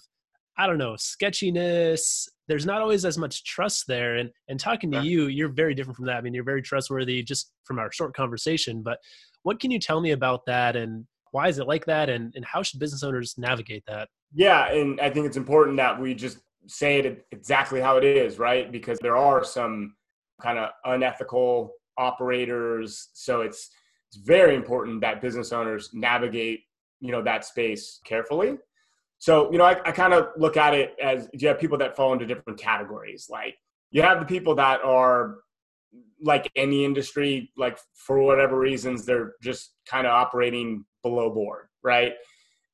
I 0.58 0.66
don't 0.66 0.76
know, 0.76 0.94
sketchiness. 0.96 2.28
There's 2.46 2.66
not 2.66 2.82
always 2.82 3.06
as 3.06 3.16
much 3.16 3.44
trust 3.44 3.86
there. 3.86 4.16
And 4.16 4.30
and 4.48 4.60
talking 4.60 4.90
to 4.90 5.02
you, 5.02 5.28
you're 5.28 5.48
very 5.48 5.74
different 5.74 5.96
from 5.96 6.06
that. 6.06 6.16
I 6.16 6.20
mean, 6.20 6.34
you're 6.34 6.44
very 6.44 6.60
trustworthy 6.60 7.22
just 7.22 7.50
from 7.64 7.78
our 7.78 7.90
short 7.90 8.14
conversation. 8.14 8.82
But 8.82 8.98
what 9.42 9.58
can 9.58 9.70
you 9.70 9.78
tell 9.78 10.02
me 10.02 10.10
about 10.10 10.44
that 10.46 10.76
and 10.76 11.06
why 11.30 11.48
is 11.48 11.58
it 11.58 11.66
like 11.66 11.86
that 11.86 12.10
and, 12.10 12.32
and 12.34 12.44
how 12.44 12.62
should 12.62 12.78
business 12.78 13.02
owners 13.02 13.36
navigate 13.38 13.84
that? 13.86 14.08
Yeah, 14.34 14.70
and 14.70 15.00
I 15.00 15.08
think 15.08 15.26
it's 15.26 15.36
important 15.36 15.76
that 15.78 15.98
we 15.98 16.14
just 16.14 16.38
say 16.70 17.00
it 17.00 17.26
exactly 17.32 17.80
how 17.80 17.96
it 17.96 18.04
is, 18.04 18.38
right? 18.38 18.70
Because 18.70 18.98
there 19.00 19.16
are 19.16 19.42
some 19.44 19.94
kind 20.40 20.58
of 20.58 20.70
unethical 20.84 21.72
operators. 21.98 23.08
So 23.12 23.42
it's 23.42 23.70
it's 24.08 24.16
very 24.24 24.54
important 24.54 25.00
that 25.02 25.20
business 25.20 25.52
owners 25.52 25.90
navigate, 25.92 26.62
you 27.00 27.12
know, 27.12 27.22
that 27.22 27.44
space 27.44 28.00
carefully. 28.04 28.56
So, 29.18 29.52
you 29.52 29.58
know, 29.58 29.64
I, 29.64 29.76
I 29.84 29.92
kind 29.92 30.14
of 30.14 30.28
look 30.36 30.56
at 30.56 30.74
it 30.74 30.94
as 31.00 31.28
you 31.32 31.46
have 31.48 31.60
people 31.60 31.78
that 31.78 31.94
fall 31.94 32.12
into 32.12 32.26
different 32.26 32.58
categories. 32.58 33.28
Like 33.30 33.56
you 33.90 34.02
have 34.02 34.18
the 34.18 34.26
people 34.26 34.54
that 34.56 34.82
are 34.82 35.36
like 36.22 36.50
any 36.56 36.84
industry, 36.84 37.52
like 37.56 37.78
for 37.94 38.20
whatever 38.20 38.58
reasons, 38.58 39.04
they're 39.04 39.34
just 39.42 39.74
kind 39.86 40.06
of 40.06 40.12
operating 40.12 40.84
below 41.02 41.30
board, 41.30 41.68
right? 41.82 42.14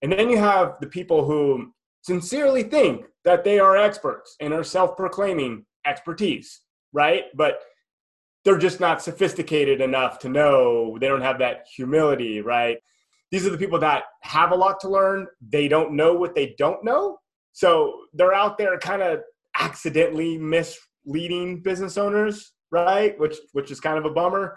And 0.03 0.13
then 0.13 0.31
you 0.31 0.39
have 0.39 0.77
the 0.81 0.87
people 0.87 1.25
who 1.25 1.73
sincerely 2.07 2.63
think 2.63 3.05
that 3.25 3.43
they 3.43 3.59
are 3.59 3.77
experts 3.77 4.37
and 4.41 4.55
are 4.55 4.63
self 4.63 4.97
proclaiming 4.97 5.67
expertise, 5.85 6.61
right? 6.93 7.25
But 7.35 7.59
they're 8.45 8.59
just 8.59 8.79
not 8.79 9.03
sophisticated 9.03 9.81
enough 9.81 10.21
to 10.21 10.29
know. 10.29 10.97
They 11.01 11.09
don't 11.09 11.21
have 11.21 11.41
that 11.41 11.67
humility, 11.75 12.41
right? 12.41 12.79
These 13.33 13.45
are 13.45 13.51
the 13.51 13.59
people 13.59 13.81
that 13.81 14.05
have 14.23 14.53
a 14.53 14.55
lot 14.55 14.79
to 14.81 14.89
learn. 14.89 15.27
They 15.49 15.67
don't 15.67 15.95
know 15.95 16.15
what 16.15 16.37
they 16.37 16.55
don't 16.57 16.85
know. 16.85 17.19
So 17.53 18.03
they're 18.15 18.35
out 18.35 18.57
there 18.57 18.79
kind 18.79 19.03
of 19.03 19.21
accidentally 19.59 20.39
misleading 20.39 21.61
business 21.63 21.99
owners, 21.99 22.53
right? 22.71 23.19
Which 23.19 23.37
which 23.53 23.73
is 23.73 23.81
kind 23.81 23.99
of 23.99 24.05
a 24.05 24.11
bummer 24.15 24.57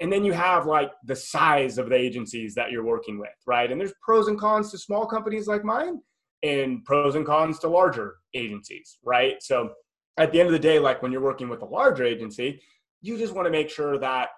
and 0.00 0.10
then 0.10 0.24
you 0.24 0.32
have 0.32 0.66
like 0.66 0.90
the 1.04 1.16
size 1.16 1.76
of 1.76 1.90
the 1.90 1.94
agencies 1.94 2.54
that 2.54 2.70
you're 2.70 2.84
working 2.84 3.18
with 3.18 3.28
right 3.46 3.70
and 3.70 3.78
there's 3.78 3.92
pros 4.02 4.28
and 4.28 4.40
cons 4.40 4.70
to 4.70 4.78
small 4.78 5.06
companies 5.06 5.46
like 5.46 5.62
mine 5.62 6.00
and 6.42 6.84
pros 6.84 7.14
and 7.14 7.26
cons 7.26 7.58
to 7.58 7.68
larger 7.68 8.16
agencies 8.34 8.98
right 9.04 9.42
so 9.42 9.70
at 10.18 10.32
the 10.32 10.40
end 10.40 10.46
of 10.46 10.52
the 10.52 10.58
day 10.58 10.78
like 10.78 11.02
when 11.02 11.12
you're 11.12 11.20
working 11.20 11.48
with 11.48 11.62
a 11.62 11.66
larger 11.66 12.04
agency 12.04 12.60
you 13.02 13.18
just 13.18 13.34
want 13.34 13.46
to 13.46 13.50
make 13.50 13.68
sure 13.68 13.98
that 13.98 14.28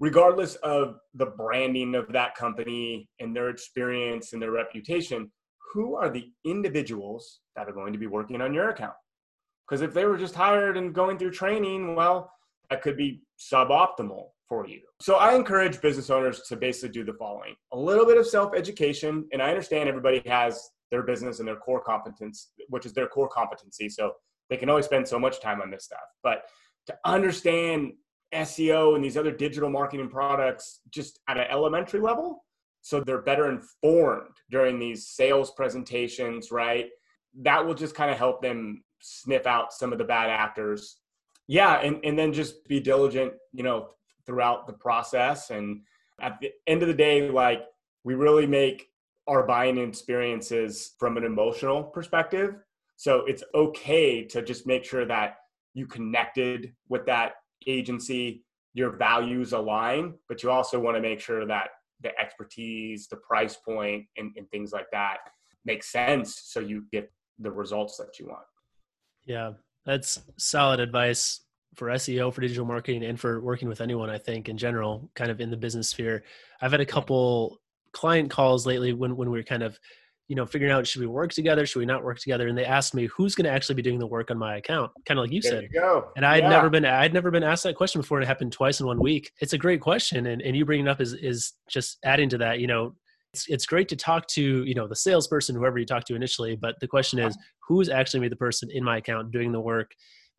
regardless 0.00 0.56
of 0.56 0.96
the 1.14 1.26
branding 1.26 1.94
of 1.94 2.10
that 2.12 2.34
company 2.34 3.08
and 3.20 3.34
their 3.34 3.48
experience 3.48 4.32
and 4.32 4.42
their 4.42 4.50
reputation 4.50 5.30
who 5.72 5.94
are 5.94 6.10
the 6.10 6.30
individuals 6.44 7.40
that 7.56 7.68
are 7.68 7.72
going 7.72 7.92
to 7.92 7.98
be 7.98 8.06
working 8.06 8.40
on 8.40 8.52
your 8.52 8.70
account 8.70 8.94
because 9.68 9.82
if 9.82 9.94
they 9.94 10.04
were 10.04 10.18
just 10.18 10.34
hired 10.34 10.76
and 10.76 10.94
going 10.94 11.16
through 11.16 11.30
training 11.30 11.94
well 11.94 12.32
that 12.72 12.82
could 12.82 12.96
be 12.96 13.22
suboptimal 13.38 14.28
for 14.48 14.66
you. 14.66 14.80
So 15.00 15.16
I 15.16 15.34
encourage 15.34 15.80
business 15.80 16.10
owners 16.10 16.42
to 16.48 16.56
basically 16.56 16.90
do 16.90 17.04
the 17.04 17.14
following 17.14 17.54
a 17.72 17.78
little 17.78 18.06
bit 18.06 18.18
of 18.18 18.26
self 18.26 18.54
education. 18.54 19.26
And 19.32 19.42
I 19.42 19.48
understand 19.48 19.88
everybody 19.88 20.22
has 20.26 20.70
their 20.92 21.02
business 21.02 21.40
and 21.40 21.48
their 21.48 21.56
core 21.56 21.82
competence, 21.82 22.52
which 22.68 22.86
is 22.86 22.92
their 22.92 23.08
core 23.08 23.28
competency. 23.28 23.88
So 23.88 24.12
they 24.48 24.56
can 24.56 24.70
only 24.70 24.84
spend 24.84 25.08
so 25.08 25.18
much 25.18 25.40
time 25.40 25.60
on 25.60 25.70
this 25.70 25.84
stuff. 25.84 25.98
But 26.22 26.44
to 26.86 26.96
understand 27.04 27.94
SEO 28.32 28.94
and 28.94 29.04
these 29.04 29.16
other 29.16 29.32
digital 29.32 29.70
marketing 29.70 30.08
products 30.08 30.80
just 30.90 31.18
at 31.28 31.36
an 31.36 31.46
elementary 31.50 32.00
level, 32.00 32.44
so 32.80 33.00
they're 33.00 33.22
better 33.22 33.50
informed 33.50 34.36
during 34.50 34.78
these 34.78 35.08
sales 35.08 35.50
presentations, 35.50 36.52
right? 36.52 36.90
that 37.40 37.64
will 37.64 37.74
just 37.74 37.94
kind 37.94 38.10
of 38.10 38.18
help 38.18 38.42
them 38.42 38.82
sniff 39.00 39.46
out 39.46 39.72
some 39.72 39.92
of 39.92 39.98
the 39.98 40.04
bad 40.04 40.30
actors. 40.30 40.98
Yeah, 41.48 41.80
and, 41.80 42.00
and 42.04 42.18
then 42.18 42.32
just 42.32 42.66
be 42.68 42.80
diligent, 42.80 43.32
you 43.52 43.62
know, 43.62 43.90
throughout 44.26 44.66
the 44.66 44.72
process. 44.72 45.50
And 45.50 45.80
at 46.20 46.38
the 46.40 46.52
end 46.66 46.82
of 46.82 46.88
the 46.88 46.94
day, 46.94 47.28
like 47.28 47.62
we 48.04 48.14
really 48.14 48.46
make 48.46 48.88
our 49.28 49.46
buying 49.46 49.78
experiences 49.78 50.94
from 50.98 51.16
an 51.16 51.24
emotional 51.24 51.84
perspective. 51.84 52.56
So 52.96 53.24
it's 53.26 53.44
okay 53.54 54.24
to 54.26 54.42
just 54.42 54.66
make 54.66 54.84
sure 54.84 55.04
that 55.06 55.36
you 55.74 55.86
connected 55.86 56.72
with 56.88 57.06
that 57.06 57.32
agency, 57.66 58.44
your 58.74 58.90
values 58.96 59.52
align, 59.52 60.14
but 60.28 60.42
you 60.42 60.50
also 60.50 60.78
want 60.78 60.96
to 60.96 61.00
make 61.00 61.20
sure 61.20 61.46
that 61.46 61.70
the 62.00 62.10
expertise, 62.20 63.06
the 63.08 63.16
price 63.16 63.56
point, 63.56 64.06
and, 64.16 64.32
and 64.36 64.50
things 64.50 64.72
like 64.72 64.90
that 64.92 65.18
make 65.64 65.82
sense 65.84 66.42
so 66.44 66.60
you 66.60 66.84
get 66.92 67.10
the 67.38 67.50
results 67.50 67.96
that 67.96 68.18
you 68.18 68.26
want. 68.26 68.44
Yeah, 69.24 69.52
that's 69.86 70.20
solid 70.36 70.80
advice 70.80 71.40
for 71.74 71.88
SEO, 71.88 72.32
for 72.32 72.40
digital 72.40 72.66
marketing, 72.66 73.04
and 73.04 73.18
for 73.18 73.40
working 73.40 73.68
with 73.68 73.80
anyone, 73.80 74.10
I 74.10 74.18
think, 74.18 74.48
in 74.48 74.58
general, 74.58 75.10
kind 75.14 75.30
of 75.30 75.40
in 75.40 75.50
the 75.50 75.56
business 75.56 75.88
sphere. 75.88 76.24
I've 76.60 76.72
had 76.72 76.80
a 76.80 76.86
couple 76.86 77.61
client 77.92 78.30
calls 78.30 78.66
lately 78.66 78.92
when, 78.92 79.16
when 79.16 79.30
we 79.30 79.40
are 79.40 79.44
kind 79.44 79.62
of 79.62 79.78
you 80.32 80.36
know, 80.36 80.46
figuring 80.46 80.72
out 80.72 80.86
should 80.86 81.02
we 81.02 81.06
work 81.06 81.30
together, 81.30 81.66
should 81.66 81.80
we 81.80 81.84
not 81.84 82.02
work 82.02 82.18
together, 82.18 82.48
and 82.48 82.56
they 82.56 82.64
asked 82.64 82.94
me 82.94 83.04
who's 83.06 83.34
going 83.34 83.44
to 83.44 83.50
actually 83.50 83.74
be 83.74 83.82
doing 83.82 83.98
the 83.98 84.06
work 84.06 84.30
on 84.30 84.38
my 84.38 84.56
account, 84.56 84.90
kind 85.04 85.18
of 85.18 85.24
like 85.24 85.32
you 85.32 85.42
there 85.42 85.52
said. 85.52 85.64
You 85.64 85.80
go. 85.80 86.08
And 86.16 86.24
I 86.24 86.36
had 86.36 86.44
yeah. 86.44 86.48
never 86.48 86.70
been, 86.70 86.86
I 86.86 87.02
had 87.02 87.12
never 87.12 87.30
been 87.30 87.42
asked 87.42 87.64
that 87.64 87.76
question 87.76 88.00
before. 88.00 88.18
It 88.20 88.26
happened 88.26 88.50
twice 88.50 88.80
in 88.80 88.86
one 88.86 88.98
week. 88.98 89.30
It's 89.40 89.52
a 89.52 89.58
great 89.58 89.82
question, 89.82 90.26
and 90.26 90.40
and 90.40 90.56
you 90.56 90.64
bringing 90.64 90.86
it 90.86 90.90
up 90.90 91.02
is 91.02 91.12
is 91.12 91.52
just 91.68 91.98
adding 92.04 92.30
to 92.30 92.38
that. 92.38 92.60
You 92.60 92.66
know, 92.66 92.94
it's 93.34 93.46
it's 93.48 93.66
great 93.66 93.88
to 93.90 93.96
talk 93.96 94.26
to 94.28 94.64
you 94.64 94.74
know 94.74 94.86
the 94.88 94.96
salesperson, 94.96 95.54
whoever 95.54 95.78
you 95.78 95.84
talk 95.84 96.04
to 96.04 96.14
initially, 96.14 96.56
but 96.56 96.80
the 96.80 96.88
question 96.88 97.18
is 97.18 97.36
who's 97.68 97.90
actually 97.90 98.20
be 98.20 98.28
the 98.28 98.36
person 98.36 98.70
in 98.72 98.82
my 98.82 98.98
account 98.98 99.32
doing 99.32 99.52
the 99.52 99.60
work, 99.60 99.90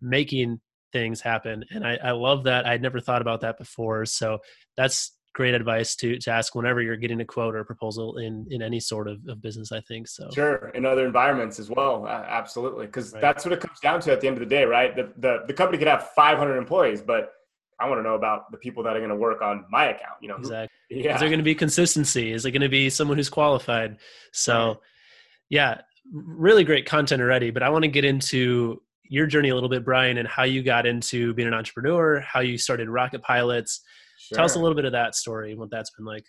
making 0.02 0.60
things 0.92 1.22
happen. 1.22 1.66
And 1.72 1.86
I, 1.86 2.00
I 2.04 2.12
love 2.12 2.46
that. 2.46 2.66
I'd 2.66 2.82
never 2.82 3.00
thought 3.00 3.22
about 3.22 3.42
that 3.42 3.58
before. 3.58 4.06
So 4.06 4.40
that's 4.78 5.12
great 5.34 5.54
advice 5.54 5.96
to 5.96 6.18
to 6.20 6.32
ask 6.32 6.56
whenever 6.56 6.82
you're 6.82 6.96
getting 6.96 7.22
a 7.22 7.25
quote 7.25 7.56
or 7.56 7.60
a 7.60 7.66
proposal 7.66 8.18
in 8.18 8.46
in 8.50 8.62
any 8.62 8.80
sort 8.80 9.08
of, 9.08 9.20
of 9.28 9.42
business 9.42 9.72
i 9.72 9.82
think 9.82 10.08
so. 10.08 10.30
Sure 10.34 10.72
in 10.75 10.86
other 10.86 11.06
environments 11.06 11.60
as 11.60 11.70
well 11.70 12.06
uh, 12.06 12.25
absolutely 12.28 12.86
because 12.86 13.13
right. 13.13 13.22
that's 13.22 13.46
what 13.46 13.54
it 13.54 13.60
comes 13.60 13.80
down 13.80 14.00
to 14.02 14.12
at 14.12 14.22
the 14.22 14.28
end 14.28 14.38
of 14.38 14.42
the 14.42 14.46
day 14.46 14.63
right? 14.63 14.96
The, 14.96 15.12
the 15.18 15.44
the 15.48 15.54
company 15.54 15.78
could 15.78 15.88
have 15.88 16.10
500 16.10 16.58
employees 16.58 17.02
but 17.02 17.34
i 17.80 17.90
want 17.90 18.00
to 18.00 18.04
know 18.04 18.16
about 18.16 18.52
the 18.52 18.58
people 18.58 18.84
that 18.84 18.96
are 18.96 19.00
going 19.00 19.10
to 19.10 19.16
work 19.16 19.42
on 19.42 19.66
my 19.70 19.86
account 19.86 20.16
you 20.22 20.28
know 20.28 20.38
exactly 20.38 20.70
yeah. 20.90 21.16
is 21.16 21.20
there 21.20 21.30
going 21.30 21.40
to 21.40 21.44
be 21.44 21.56
consistency? 21.56 22.32
Is 22.32 22.46
it 22.46 22.52
going 22.52 22.62
to 22.62 22.70
be 22.70 22.88
someone 22.90 23.18
who's 23.18 23.30
qualified? 23.30 23.98
So 24.32 24.80
yeah 25.50 25.82
really 26.12 26.63
great 26.63 26.86
content 26.86 27.22
already 27.22 27.52
but 27.52 27.63
i 27.63 27.70
want 27.70 27.84
to 27.84 27.88
get 27.88 28.04
into 28.04 28.82
your 29.04 29.25
journey 29.25 29.50
a 29.50 29.54
little 29.54 29.70
bit 29.70 29.86
brian 29.86 30.18
and 30.18 30.28
how 30.28 30.44
you 30.44 30.63
got 30.63 30.86
into 30.86 31.34
being 31.34 31.48
an 31.48 31.54
entrepreneur 31.54 32.20
how 32.20 32.40
you 32.40 32.58
started 32.58 32.90
rocket 32.90 33.22
pilots 33.22 33.82
Sure. 34.34 34.38
Tell 34.38 34.46
us 34.46 34.56
a 34.56 34.60
little 34.60 34.75
bit 34.75 34.86
of 34.86 34.94
that 34.94 35.13
story, 35.13 35.52
and 35.52 35.60
what 35.60 35.70
that's 35.70 35.92
been 35.92 36.06
like. 36.06 36.25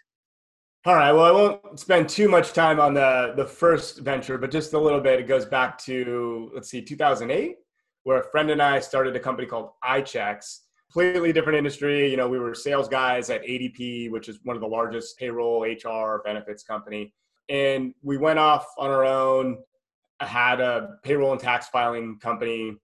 All 0.84 0.94
right. 0.94 1.12
Well, 1.12 1.24
I 1.24 1.30
won't 1.30 1.80
spend 1.80 2.10
too 2.10 2.28
much 2.28 2.52
time 2.52 2.78
on 2.78 2.92
the 2.92 3.32
the 3.34 3.46
first 3.46 4.00
venture, 4.00 4.36
but 4.36 4.50
just 4.50 4.74
a 4.74 4.78
little 4.78 5.00
bit. 5.00 5.18
It 5.18 5.26
goes 5.26 5.46
back 5.46 5.78
to 5.84 6.50
let's 6.54 6.68
see, 6.68 6.82
2008, 6.82 7.56
where 8.02 8.20
a 8.20 8.30
friend 8.30 8.50
and 8.50 8.60
I 8.60 8.80
started 8.80 9.16
a 9.16 9.20
company 9.20 9.48
called 9.48 9.70
iChecks. 9.82 10.58
Completely 10.92 11.32
different 11.32 11.56
industry. 11.56 12.10
You 12.10 12.18
know, 12.18 12.28
we 12.28 12.38
were 12.38 12.54
sales 12.54 12.86
guys 12.88 13.30
at 13.30 13.42
ADP, 13.42 14.10
which 14.10 14.28
is 14.28 14.40
one 14.44 14.56
of 14.56 14.60
the 14.60 14.68
largest 14.68 15.18
payroll, 15.18 15.62
HR, 15.62 16.20
benefits 16.22 16.62
company, 16.62 17.14
and 17.48 17.94
we 18.02 18.18
went 18.18 18.38
off 18.38 18.66
on 18.76 18.90
our 18.90 19.06
own. 19.06 19.58
Had 20.20 20.60
a 20.60 20.96
payroll 21.02 21.32
and 21.32 21.40
tax 21.40 21.68
filing 21.68 22.18
company. 22.18 22.76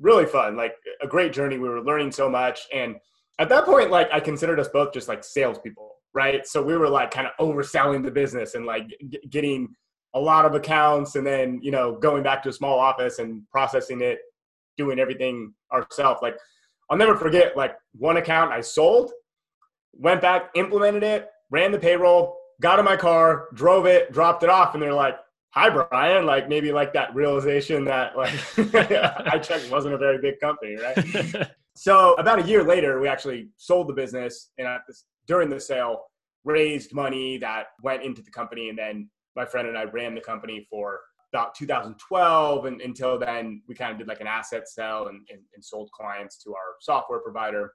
Really 0.00 0.26
fun, 0.26 0.56
like 0.56 0.74
a 1.00 1.06
great 1.06 1.32
journey. 1.32 1.58
We 1.58 1.68
were 1.68 1.80
learning 1.80 2.10
so 2.10 2.28
much, 2.28 2.66
and 2.72 2.96
at 3.40 3.48
that 3.48 3.64
point, 3.64 3.90
like 3.90 4.08
I 4.12 4.20
considered 4.20 4.60
us 4.60 4.68
both 4.68 4.92
just 4.92 5.08
like 5.08 5.24
salespeople, 5.24 5.92
right? 6.12 6.46
So 6.46 6.62
we 6.62 6.76
were 6.76 6.90
like 6.90 7.10
kind 7.10 7.26
of 7.26 7.32
overselling 7.44 8.04
the 8.04 8.10
business 8.10 8.54
and 8.54 8.66
like 8.66 8.86
g- 8.88 9.18
getting 9.30 9.74
a 10.14 10.20
lot 10.20 10.44
of 10.44 10.54
accounts 10.54 11.16
and 11.16 11.26
then, 11.26 11.58
you 11.62 11.70
know, 11.70 11.96
going 11.96 12.22
back 12.22 12.42
to 12.42 12.50
a 12.50 12.52
small 12.52 12.78
office 12.78 13.18
and 13.18 13.42
processing 13.50 14.02
it, 14.02 14.18
doing 14.76 14.98
everything 14.98 15.54
ourselves. 15.72 16.20
Like 16.20 16.36
I'll 16.90 16.98
never 16.98 17.16
forget 17.16 17.56
like 17.56 17.74
one 17.94 18.18
account 18.18 18.52
I 18.52 18.60
sold, 18.60 19.10
went 19.94 20.20
back, 20.20 20.50
implemented 20.54 21.02
it, 21.02 21.30
ran 21.50 21.72
the 21.72 21.78
payroll, 21.78 22.36
got 22.60 22.78
in 22.78 22.84
my 22.84 22.96
car, 22.96 23.48
drove 23.54 23.86
it, 23.86 24.12
dropped 24.12 24.42
it 24.42 24.50
off, 24.50 24.74
and 24.74 24.82
they're 24.82 24.92
like, 24.92 25.16
hi 25.54 25.70
Brian, 25.70 26.26
like 26.26 26.46
maybe 26.46 26.72
like 26.72 26.92
that 26.92 27.14
realization 27.14 27.86
that 27.86 28.18
like 28.18 28.34
I 28.74 29.38
checked 29.38 29.70
wasn't 29.70 29.94
a 29.94 29.98
very 29.98 30.18
big 30.18 30.38
company, 30.40 30.76
right? 30.76 31.50
So 31.76 32.14
about 32.14 32.40
a 32.40 32.46
year 32.46 32.62
later, 32.62 33.00
we 33.00 33.08
actually 33.08 33.48
sold 33.56 33.88
the 33.88 33.94
business, 33.94 34.50
and 34.58 34.66
this, 34.86 35.04
during 35.26 35.48
the 35.48 35.60
sale, 35.60 36.02
raised 36.44 36.94
money 36.94 37.38
that 37.38 37.66
went 37.82 38.02
into 38.02 38.22
the 38.22 38.30
company, 38.30 38.68
and 38.68 38.78
then 38.78 39.08
my 39.36 39.44
friend 39.44 39.68
and 39.68 39.78
I 39.78 39.84
ran 39.84 40.14
the 40.14 40.20
company 40.20 40.66
for 40.68 41.00
about 41.32 41.54
2012, 41.54 42.64
and 42.64 42.80
until 42.80 43.18
then, 43.18 43.62
we 43.68 43.74
kind 43.74 43.92
of 43.92 43.98
did 43.98 44.08
like 44.08 44.20
an 44.20 44.26
asset 44.26 44.68
sale 44.68 45.06
and, 45.08 45.20
and, 45.30 45.40
and 45.54 45.64
sold 45.64 45.90
clients 45.92 46.42
to 46.42 46.50
our 46.50 46.74
software 46.80 47.20
provider. 47.20 47.72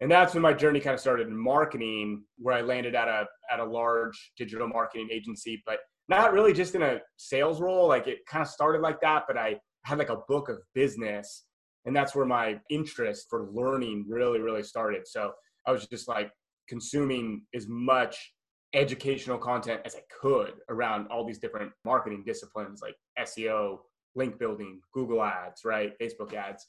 And 0.00 0.10
that's 0.10 0.34
when 0.34 0.42
my 0.42 0.52
journey 0.52 0.80
kind 0.80 0.94
of 0.94 1.00
started 1.00 1.28
in 1.28 1.36
marketing, 1.36 2.24
where 2.38 2.54
I 2.54 2.60
landed 2.60 2.94
at 2.94 3.08
a 3.08 3.26
at 3.50 3.60
a 3.60 3.64
large 3.64 4.32
digital 4.36 4.68
marketing 4.68 5.08
agency, 5.10 5.62
but 5.66 5.78
not 6.08 6.32
really 6.32 6.52
just 6.52 6.74
in 6.74 6.82
a 6.82 6.98
sales 7.16 7.60
role. 7.60 7.88
Like 7.88 8.06
it 8.06 8.18
kind 8.26 8.42
of 8.42 8.48
started 8.48 8.82
like 8.82 9.00
that, 9.00 9.24
but 9.26 9.38
I 9.38 9.56
had 9.84 9.98
like 9.98 10.10
a 10.10 10.18
book 10.28 10.48
of 10.48 10.58
business 10.74 11.44
and 11.86 11.94
that's 11.94 12.14
where 12.14 12.26
my 12.26 12.58
interest 12.70 13.26
for 13.28 13.48
learning 13.52 14.04
really 14.08 14.40
really 14.40 14.62
started. 14.62 15.06
So 15.06 15.32
i 15.66 15.72
was 15.72 15.86
just 15.86 16.08
like 16.08 16.30
consuming 16.68 17.42
as 17.54 17.66
much 17.68 18.32
educational 18.72 19.38
content 19.38 19.80
as 19.84 19.94
i 19.94 20.00
could 20.20 20.54
around 20.68 21.06
all 21.08 21.24
these 21.24 21.38
different 21.38 21.70
marketing 21.84 22.24
disciplines 22.26 22.80
like 22.82 22.96
seo 23.20 23.78
link 24.16 24.36
building 24.38 24.80
google 24.92 25.22
ads 25.22 25.64
right 25.64 25.92
facebook 26.00 26.34
ads. 26.34 26.66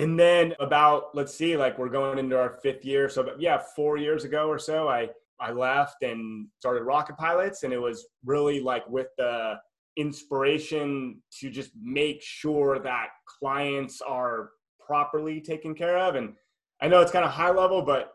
And 0.00 0.18
then 0.18 0.54
about 0.60 1.14
let's 1.14 1.34
see 1.34 1.56
like 1.56 1.76
we're 1.76 1.88
going 1.88 2.18
into 2.18 2.38
our 2.38 2.58
fifth 2.62 2.84
year. 2.84 3.08
So 3.08 3.34
yeah 3.38 3.60
four 3.74 3.96
years 3.96 4.24
ago 4.24 4.48
or 4.48 4.58
so 4.58 4.88
i 4.88 5.08
i 5.40 5.50
left 5.50 6.02
and 6.02 6.48
started 6.60 6.82
rocket 6.82 7.16
pilots. 7.16 7.62
And 7.64 7.72
it 7.72 7.78
was 7.80 8.06
really 8.24 8.60
like 8.60 8.88
with 8.88 9.08
the 9.18 9.56
inspiration 9.98 11.20
to 11.40 11.50
just 11.50 11.72
make 11.82 12.22
sure 12.22 12.78
that 12.78 13.08
clients 13.26 14.00
are 14.00 14.50
properly 14.80 15.40
taken 15.40 15.74
care 15.74 15.98
of. 15.98 16.14
And 16.14 16.34
I 16.80 16.88
know 16.88 17.00
it's 17.00 17.12
kind 17.12 17.24
of 17.24 17.32
high 17.32 17.50
level, 17.50 17.82
but 17.82 18.12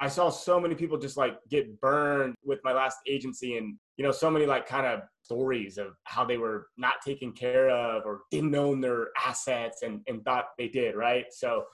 I 0.00 0.08
saw 0.08 0.30
so 0.30 0.60
many 0.60 0.74
people 0.74 0.96
just 0.96 1.16
like 1.16 1.36
get 1.50 1.80
burned 1.80 2.34
with 2.44 2.60
my 2.64 2.72
last 2.72 2.98
agency 3.06 3.56
and, 3.56 3.76
you 3.96 4.04
know, 4.04 4.12
so 4.12 4.30
many 4.30 4.46
like 4.46 4.66
kind 4.66 4.86
of 4.86 5.00
stories 5.22 5.76
of 5.76 5.88
how 6.04 6.24
they 6.24 6.38
were 6.38 6.68
not 6.76 6.94
taken 7.04 7.32
care 7.32 7.68
of 7.68 8.04
or 8.06 8.20
didn't 8.30 8.54
own 8.54 8.80
their 8.80 9.08
assets 9.24 9.82
and, 9.82 10.00
and 10.06 10.24
thought 10.24 10.46
they 10.56 10.68
did, 10.68 10.94
right? 10.94 11.26
So 11.30 11.64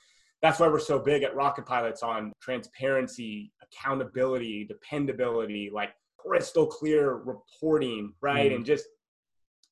that's 0.42 0.58
why 0.58 0.68
we're 0.68 0.80
so 0.80 0.98
big 0.98 1.22
at 1.22 1.34
Rocket 1.34 1.66
Pilots 1.66 2.02
on 2.02 2.32
transparency, 2.40 3.52
accountability, 3.62 4.64
dependability, 4.64 5.70
like 5.72 5.90
crystal 6.18 6.66
clear 6.66 7.16
reporting, 7.16 8.14
right? 8.20 8.50
Mm. 8.50 8.56
And 8.56 8.64
just 8.64 8.84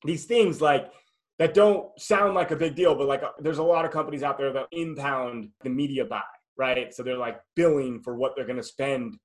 these 0.03 0.25
things 0.25 0.61
like 0.61 0.91
that 1.39 1.53
don't 1.53 1.87
sound 1.99 2.33
like 2.35 2.51
a 2.51 2.55
big 2.55 2.75
deal, 2.75 2.95
but 2.95 3.07
like 3.07 3.23
there's 3.39 3.57
a 3.57 3.63
lot 3.63 3.85
of 3.85 3.91
companies 3.91 4.23
out 4.23 4.37
there 4.37 4.51
that 4.53 4.67
impound 4.71 5.49
the 5.63 5.69
media 5.69 6.05
buy, 6.05 6.21
right? 6.57 6.93
So 6.93 7.01
they're 7.01 7.17
like 7.17 7.39
billing 7.55 8.01
for 8.01 8.15
what 8.15 8.33
they're 8.35 8.45
going 8.45 8.57
to 8.57 8.63
spend 8.63 9.17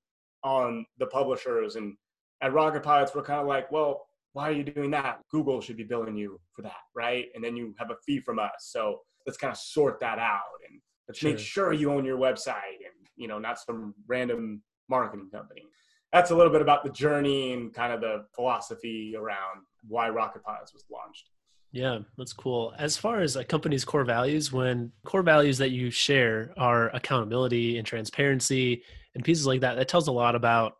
on 0.43 0.85
the 0.97 1.07
publishers. 1.07 1.75
And 1.75 1.95
at 2.41 2.53
Rocket 2.53 2.83
Pilots, 2.83 3.13
we're 3.13 3.23
kind 3.23 3.41
of 3.41 3.47
like, 3.47 3.71
well, 3.71 4.05
why 4.33 4.49
are 4.49 4.53
you 4.53 4.63
doing 4.63 4.91
that? 4.91 5.19
Google 5.29 5.61
should 5.61 5.77
be 5.77 5.83
billing 5.83 6.15
you 6.15 6.39
for 6.53 6.61
that, 6.61 6.81
right? 6.95 7.27
And 7.35 7.43
then 7.43 7.55
you 7.55 7.73
have 7.79 7.91
a 7.91 7.95
fee 8.05 8.19
from 8.19 8.39
us. 8.39 8.51
So 8.59 8.99
let's 9.25 9.37
kind 9.37 9.51
of 9.51 9.57
sort 9.57 9.99
that 9.99 10.19
out 10.19 10.41
and 10.69 10.79
let's 11.07 11.19
sure. 11.19 11.31
make 11.31 11.39
sure 11.39 11.73
you 11.73 11.91
own 11.91 12.05
your 12.05 12.17
website 12.17 12.79
and 12.83 13.07
you 13.15 13.27
know 13.27 13.39
not 13.39 13.59
some 13.59 13.93
random 14.07 14.61
marketing 14.89 15.29
company. 15.31 15.63
That's 16.15 16.31
a 16.31 16.35
little 16.35 16.53
bit 16.53 16.61
about 16.61 16.85
the 16.85 16.91
journey 16.91 17.51
and 17.51 17.73
kind 17.73 17.91
of 17.91 17.99
the 17.99 18.23
philosophy 18.33 19.15
around 19.17 19.63
why 19.85 20.07
Rocket 20.07 20.41
Pilots 20.45 20.73
was 20.73 20.85
launched. 20.89 21.29
Yeah, 21.73 21.99
that's 22.17 22.31
cool. 22.31 22.73
As 22.79 22.95
far 22.95 23.19
as 23.19 23.35
a 23.35 23.43
company's 23.43 23.83
core 23.83 24.05
values, 24.05 24.49
when 24.49 24.93
core 25.05 25.23
values 25.23 25.57
that 25.57 25.71
you 25.71 25.91
share 25.91 26.53
are 26.55 26.87
accountability 26.95 27.77
and 27.77 27.85
transparency 27.85 28.81
and 29.13 29.25
pieces 29.25 29.45
like 29.45 29.59
that, 29.59 29.75
that 29.75 29.89
tells 29.89 30.07
a 30.07 30.11
lot 30.13 30.35
about 30.35 30.75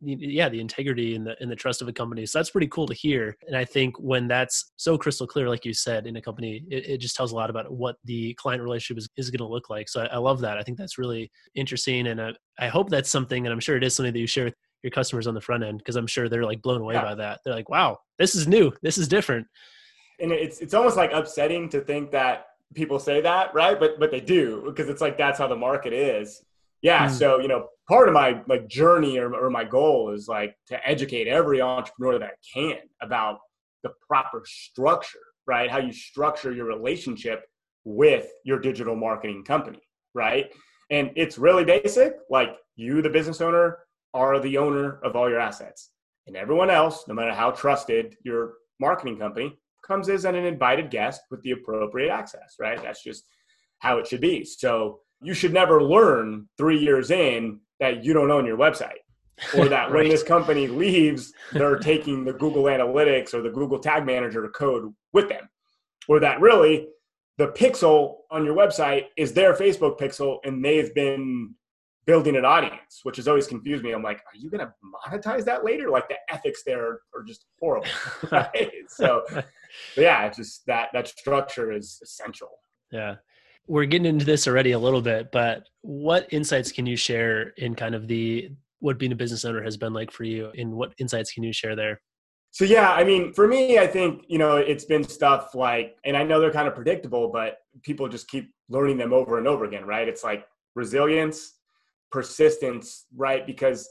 yeah 0.00 0.48
the 0.48 0.60
integrity 0.60 1.14
and 1.14 1.24
the 1.24 1.40
and 1.40 1.48
the 1.48 1.54
trust 1.54 1.80
of 1.80 1.86
a 1.86 1.92
company. 1.92 2.26
So 2.26 2.40
that's 2.40 2.50
pretty 2.50 2.66
cool 2.66 2.88
to 2.88 2.94
hear. 2.94 3.36
And 3.46 3.56
i 3.56 3.64
think 3.64 3.94
when 4.00 4.26
that's 4.26 4.72
so 4.78 4.98
crystal 4.98 5.28
clear 5.28 5.48
like 5.48 5.64
you 5.64 5.72
said 5.72 6.08
in 6.08 6.16
a 6.16 6.20
company 6.20 6.64
it, 6.68 6.88
it 6.88 6.98
just 6.98 7.14
tells 7.14 7.30
a 7.30 7.36
lot 7.36 7.50
about 7.50 7.72
what 7.72 7.94
the 8.04 8.34
client 8.34 8.64
relationship 8.64 8.98
is, 8.98 9.08
is 9.16 9.30
going 9.30 9.46
to 9.46 9.54
look 9.54 9.70
like. 9.70 9.88
So 9.88 10.02
I, 10.02 10.06
I, 10.06 10.16
love 10.16 10.40
that. 10.40 10.58
I 10.58 10.64
think 10.64 10.76
that's 10.76 10.98
really 10.98 11.30
interesting. 11.54 12.08
And 12.08 12.20
I, 12.20 12.32
I 12.58 12.66
hope 12.66 12.90
that's 12.90 13.10
something 13.10 13.46
and 13.46 13.52
i'm 13.52 13.60
sure 13.60 13.76
it 13.76 13.84
is 13.84 13.94
something 13.94 14.12
that 14.12 14.18
you 14.18 14.26
share 14.26 14.46
with 14.46 14.54
your 14.82 14.90
customers 14.90 15.26
on 15.26 15.34
the 15.34 15.40
front 15.40 15.62
end 15.62 15.78
because 15.78 15.96
i'm 15.96 16.06
sure 16.06 16.28
they're 16.28 16.44
like 16.44 16.62
blown 16.62 16.80
away 16.80 16.94
yeah. 16.94 17.02
by 17.02 17.14
that 17.14 17.40
they're 17.44 17.54
like 17.54 17.68
wow 17.68 17.98
this 18.18 18.34
is 18.34 18.46
new 18.46 18.72
this 18.82 18.98
is 18.98 19.08
different 19.08 19.46
and 20.20 20.32
it's 20.32 20.60
it's 20.60 20.74
almost 20.74 20.96
like 20.96 21.12
upsetting 21.12 21.68
to 21.70 21.80
think 21.80 22.10
that 22.12 22.46
people 22.74 22.98
say 22.98 23.20
that, 23.20 23.54
right? 23.54 23.78
But 23.78 23.98
but 23.98 24.10
they 24.10 24.20
do 24.20 24.62
because 24.64 24.88
it's 24.88 25.00
like 25.00 25.18
that's 25.18 25.38
how 25.38 25.48
the 25.48 25.56
market 25.56 25.92
is. 25.92 26.42
Yeah. 26.80 27.08
Mm. 27.08 27.10
So 27.10 27.40
you 27.40 27.48
know, 27.48 27.68
part 27.88 28.08
of 28.08 28.14
my 28.14 28.40
like 28.46 28.68
journey 28.68 29.18
or, 29.18 29.34
or 29.34 29.50
my 29.50 29.64
goal 29.64 30.10
is 30.10 30.28
like 30.28 30.56
to 30.68 30.88
educate 30.88 31.28
every 31.28 31.60
entrepreneur 31.60 32.18
that 32.18 32.30
I 32.30 32.58
can 32.58 32.78
about 33.00 33.38
the 33.82 33.90
proper 34.06 34.42
structure, 34.46 35.18
right? 35.46 35.70
How 35.70 35.78
you 35.78 35.92
structure 35.92 36.52
your 36.52 36.66
relationship 36.66 37.44
with 37.84 38.28
your 38.44 38.60
digital 38.60 38.94
marketing 38.94 39.44
company, 39.44 39.82
right? 40.14 40.50
And 40.90 41.10
it's 41.16 41.38
really 41.38 41.64
basic. 41.64 42.14
Like 42.30 42.50
you, 42.76 43.02
the 43.02 43.10
business 43.10 43.40
owner, 43.40 43.78
are 44.14 44.40
the 44.40 44.58
owner 44.58 44.98
of 45.02 45.16
all 45.16 45.28
your 45.28 45.40
assets. 45.40 45.90
And 46.26 46.36
everyone 46.36 46.70
else, 46.70 47.04
no 47.08 47.14
matter 47.14 47.32
how 47.32 47.50
trusted 47.50 48.16
your 48.24 48.54
marketing 48.78 49.18
company, 49.18 49.58
comes 49.86 50.08
as 50.08 50.24
an 50.24 50.34
invited 50.34 50.90
guest 50.90 51.22
with 51.30 51.42
the 51.42 51.52
appropriate 51.52 52.10
access, 52.10 52.54
right? 52.60 52.80
That's 52.82 53.02
just 53.02 53.24
how 53.80 53.98
it 53.98 54.06
should 54.06 54.20
be. 54.20 54.44
So 54.44 55.00
you 55.20 55.34
should 55.34 55.52
never 55.52 55.82
learn 55.82 56.48
three 56.56 56.78
years 56.78 57.10
in 57.10 57.60
that 57.80 58.04
you 58.04 58.12
don't 58.12 58.30
own 58.30 58.46
your 58.46 58.56
website 58.56 59.00
or 59.56 59.68
that 59.68 59.90
right. 59.90 59.92
when 59.92 60.08
this 60.08 60.22
company 60.22 60.68
leaves, 60.68 61.32
they're 61.52 61.78
taking 61.78 62.24
the 62.24 62.32
Google 62.32 62.64
Analytics 62.64 63.34
or 63.34 63.42
the 63.42 63.50
Google 63.50 63.78
Tag 63.78 64.06
Manager 64.06 64.48
code 64.48 64.92
with 65.12 65.28
them, 65.28 65.48
or 66.08 66.20
that 66.20 66.40
really 66.40 66.86
the 67.38 67.48
pixel 67.48 68.16
on 68.30 68.44
your 68.44 68.54
website 68.54 69.06
is 69.16 69.32
their 69.32 69.54
Facebook 69.54 69.98
pixel 69.98 70.38
and 70.44 70.64
they've 70.64 70.94
been 70.94 71.54
building 72.06 72.36
an 72.36 72.44
audience, 72.44 73.00
which 73.04 73.16
has 73.16 73.28
always 73.28 73.46
confused 73.46 73.84
me. 73.84 73.92
I'm 73.92 74.02
like, 74.02 74.18
are 74.18 74.36
you 74.36 74.50
going 74.50 74.66
to 74.66 74.72
monetize 75.08 75.44
that 75.44 75.64
later? 75.64 75.88
Like 75.88 76.08
the 76.08 76.16
ethics 76.30 76.62
there 76.66 77.00
are 77.14 77.22
just 77.26 77.46
horrible. 77.60 77.88
right? 78.32 78.72
So, 78.88 79.24
yeah, 79.96 80.26
it's 80.26 80.36
just 80.36 80.66
that 80.66 80.88
that 80.92 81.08
structure 81.08 81.72
is 81.72 82.00
essential. 82.02 82.50
Yeah. 82.90 83.16
We're 83.68 83.84
getting 83.84 84.06
into 84.06 84.24
this 84.24 84.48
already 84.48 84.72
a 84.72 84.78
little 84.78 85.00
bit, 85.00 85.30
but 85.30 85.64
what 85.82 86.26
insights 86.32 86.72
can 86.72 86.84
you 86.84 86.96
share 86.96 87.50
in 87.58 87.74
kind 87.74 87.94
of 87.94 88.08
the 88.08 88.50
what 88.80 88.98
being 88.98 89.12
a 89.12 89.16
business 89.16 89.44
owner 89.44 89.62
has 89.62 89.76
been 89.76 89.92
like 89.92 90.10
for 90.10 90.24
you 90.24 90.50
and 90.58 90.72
what 90.72 90.92
insights 90.98 91.32
can 91.32 91.44
you 91.44 91.52
share 91.52 91.76
there? 91.76 92.00
So 92.50 92.64
yeah, 92.64 92.92
I 92.92 93.04
mean, 93.04 93.32
for 93.32 93.46
me, 93.46 93.78
I 93.78 93.86
think, 93.86 94.24
you 94.28 94.36
know, 94.36 94.56
it's 94.56 94.84
been 94.84 95.04
stuff 95.04 95.54
like 95.54 95.96
and 96.04 96.16
I 96.16 96.24
know 96.24 96.40
they're 96.40 96.52
kind 96.52 96.66
of 96.66 96.74
predictable, 96.74 97.28
but 97.28 97.58
people 97.82 98.08
just 98.08 98.28
keep 98.28 98.52
learning 98.68 98.98
them 98.98 99.12
over 99.12 99.38
and 99.38 99.46
over 99.46 99.64
again, 99.64 99.86
right? 99.86 100.08
It's 100.08 100.24
like 100.24 100.44
resilience, 100.74 101.54
persistence, 102.12 103.06
right? 103.16 103.46
Because 103.46 103.88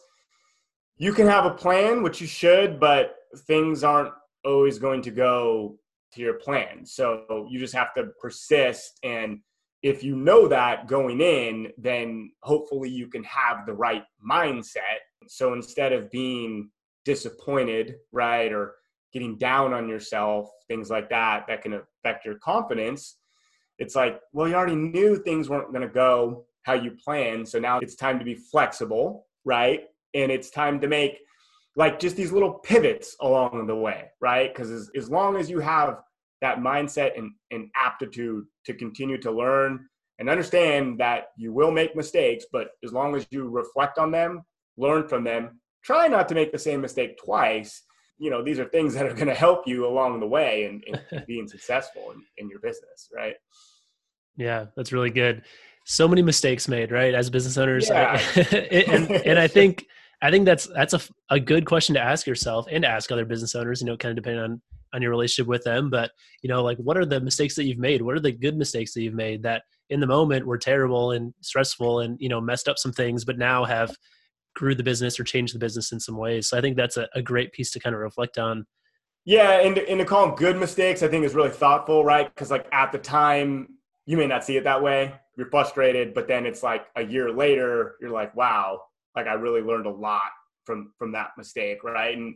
you 0.98 1.12
can 1.14 1.28
have 1.28 1.46
a 1.46 1.52
plan, 1.52 2.04
which 2.04 2.22
you 2.22 2.28
should, 2.28 2.80
but 2.80 3.16
things 3.48 3.84
aren't 3.84 4.14
always 4.46 4.78
going 4.78 5.02
to 5.02 5.12
go 5.12 5.78
to 6.14 6.22
your 6.22 6.36
plan. 6.36 6.86
So 6.86 7.48
you 7.50 7.60
just 7.60 7.74
have 7.74 7.94
to 7.96 8.08
persist. 8.20 9.00
And 9.04 9.40
if 9.82 10.04
you 10.04 10.16
know 10.16 10.48
that 10.48 10.88
going 10.88 11.22
in, 11.22 11.72
then 11.78 12.32
hopefully 12.44 12.90
you 12.90 13.08
can 13.08 13.24
have 13.24 13.66
the 13.66 13.74
right 13.74 14.04
mindset. 14.24 15.00
So 15.28 15.54
instead 15.54 15.94
of 15.94 16.12
being 16.12 16.70
disappointed, 17.04 17.96
right, 18.12 18.52
or 18.52 18.76
getting 19.14 19.38
down 19.38 19.74
on 19.74 19.90
yourself, 19.90 20.50
things 20.68 20.90
like 20.90 21.10
that, 21.10 21.46
that 21.48 21.62
can 21.64 21.74
affect 21.74 22.26
your 22.26 22.36
confidence. 22.36 23.18
It's 23.80 23.96
like, 23.96 24.20
well, 24.34 24.48
you 24.48 24.56
already 24.56 24.76
knew 24.76 25.18
things 25.18 25.50
weren't 25.50 25.74
going 25.74 25.88
to 25.88 25.94
go 25.94 26.46
how 26.64 26.74
you 26.74 26.92
plan. 26.92 27.46
So 27.46 27.60
now 27.60 27.80
it's 27.80 27.96
time 27.96 28.20
to 28.20 28.26
be 28.26 28.36
flexible, 28.36 29.28
right? 29.46 29.84
And 30.14 30.32
it's 30.32 30.50
time 30.50 30.80
to 30.82 30.88
make 30.88 31.20
like 31.76 32.00
just 32.00 32.16
these 32.16 32.32
little 32.32 32.54
pivots 32.54 33.16
along 33.22 33.66
the 33.68 33.76
way, 33.76 34.06
right? 34.20 34.54
Because 34.54 34.72
as, 34.72 34.90
as 34.96 35.10
long 35.10 35.38
as 35.38 35.50
you 35.50 35.60
have 35.60 36.00
that 36.42 36.58
mindset 36.60 37.18
and, 37.18 37.32
and 37.52 37.70
aptitude 37.76 38.46
to 38.66 38.74
continue 38.74 39.18
to 39.20 39.32
learn 39.32 39.88
and 40.20 40.30
understand 40.30 41.00
that 41.00 41.28
you 41.38 41.54
will 41.54 41.72
make 41.72 41.96
mistakes, 41.96 42.46
but 42.52 42.70
as 42.84 42.92
long 42.92 43.16
as 43.16 43.26
you 43.32 43.48
reflect 43.48 43.98
on 43.98 44.12
them, 44.12 44.42
learn 44.78 45.08
from 45.08 45.24
them, 45.24 45.62
try 45.84 46.08
not 46.08 46.28
to 46.28 46.36
make 46.36 46.52
the 46.52 46.60
same 46.60 46.82
mistake 46.82 47.18
twice. 47.24 47.84
You 48.18 48.30
know, 48.30 48.44
these 48.44 48.60
are 48.60 48.66
things 48.66 48.94
that 48.96 49.06
are 49.06 49.14
going 49.14 49.28
to 49.28 49.34
help 49.34 49.68
you 49.68 49.88
along 49.88 50.20
the 50.20 50.28
way 50.28 50.66
and 50.66 50.84
in, 50.84 51.00
in 51.12 51.24
being 51.28 51.48
successful 51.48 52.12
in, 52.12 52.22
in 52.38 52.50
your 52.50 52.60
business, 52.60 53.10
right? 53.16 53.36
Yeah, 54.36 54.66
that's 54.76 54.92
really 54.92 55.10
good 55.10 55.44
so 55.86 56.08
many 56.08 56.22
mistakes 56.22 56.68
made, 56.68 56.92
right? 56.92 57.14
As 57.14 57.30
business 57.30 57.58
owners, 57.58 57.90
yeah. 57.90 58.22
and 58.52 59.12
and 59.12 59.40
I 59.40 59.48
think 59.58 59.86
I 60.22 60.32
think 60.32 60.46
that's 60.46 60.68
that's 60.68 60.94
a 60.94 61.02
a 61.30 61.40
good 61.40 61.66
question 61.66 61.96
to 61.96 62.02
ask 62.02 62.28
yourself 62.28 62.66
and 62.72 62.86
ask 62.86 63.12
other 63.12 63.26
business 63.26 63.56
owners. 63.56 63.82
You 63.82 63.88
know, 63.88 63.98
kind 63.98 64.18
of 64.18 64.24
depending 64.24 64.44
on 64.44 64.62
on 64.94 65.02
your 65.02 65.12
relationship 65.12 65.48
with 65.48 65.64
them, 65.64 65.90
but 65.90 66.12
you 66.42 66.50
know, 66.50 66.64
like 66.64 66.78
what 66.78 66.98
are 66.98 67.06
the 67.06 67.22
mistakes 67.22 67.56
that 67.56 67.64
you've 67.64 67.78
made? 67.78 68.02
What 68.02 68.16
are 68.16 68.20
the 68.20 68.32
good 68.32 68.58
mistakes 68.58 68.94
that 68.94 69.02
you've 69.02 69.14
made 69.14 69.44
that 69.44 69.64
in 69.90 70.00
the 70.00 70.08
moment 70.08 70.46
were 70.46 70.58
terrible 70.58 71.12
and 71.12 71.34
stressful 71.42 72.02
and 72.02 72.18
you 72.20 72.30
know 72.30 72.42
messed 72.42 72.68
up 72.68 72.78
some 72.78 72.92
things, 72.92 73.26
but 73.26 73.38
now 73.38 73.64
have 73.64 73.96
grew 74.56 74.76
the 74.76 74.84
business 74.84 75.20
or 75.20 75.24
changed 75.24 75.56
the 75.56 75.60
business 75.60 75.92
in 75.92 76.00
some 76.00 76.18
ways. 76.18 76.50
So 76.50 76.58
I 76.58 76.62
think 76.62 76.76
that's 76.76 76.98
a, 76.98 77.08
a 77.16 77.22
great 77.22 77.54
piece 77.54 77.72
to 77.72 77.80
kind 77.80 77.96
of 77.96 78.02
reflect 78.02 78.38
on. 78.38 78.66
Yeah, 79.26 79.60
and 79.60 79.78
and 79.78 80.00
to 80.00 80.06
call 80.06 80.28
them 80.28 80.36
good 80.36 80.58
mistakes, 80.58 81.04
I 81.04 81.08
think 81.08 81.26
is 81.26 81.36
really 81.36 81.52
thoughtful, 81.52 82.04
right? 82.04 82.34
Because 82.34 82.52
like 82.52 82.68
at 82.72 82.92
the 82.92 82.98
time, 82.98 83.78
you 84.12 84.18
may 84.18 84.28
not 84.28 84.44
see 84.44 84.58
it 84.58 84.64
that 84.66 84.84
way 84.84 85.14
you're 85.38 85.50
frustrated, 85.50 86.14
but 86.14 86.28
then 86.28 86.46
it's 86.46 86.64
like 86.64 86.86
a 86.96 87.04
year 87.04 87.32
later, 87.32 87.96
you're 88.02 88.12
like, 88.12 88.36
wow, 88.36 88.82
like 89.16 89.28
I 89.28 89.34
really 89.34 89.62
learned 89.62 89.86
a 89.86 89.92
lot 89.92 90.30
from 90.66 90.94
from 90.98 91.12
that 91.14 91.32
mistake, 91.38 91.84
right? 91.84 92.16
And 92.16 92.36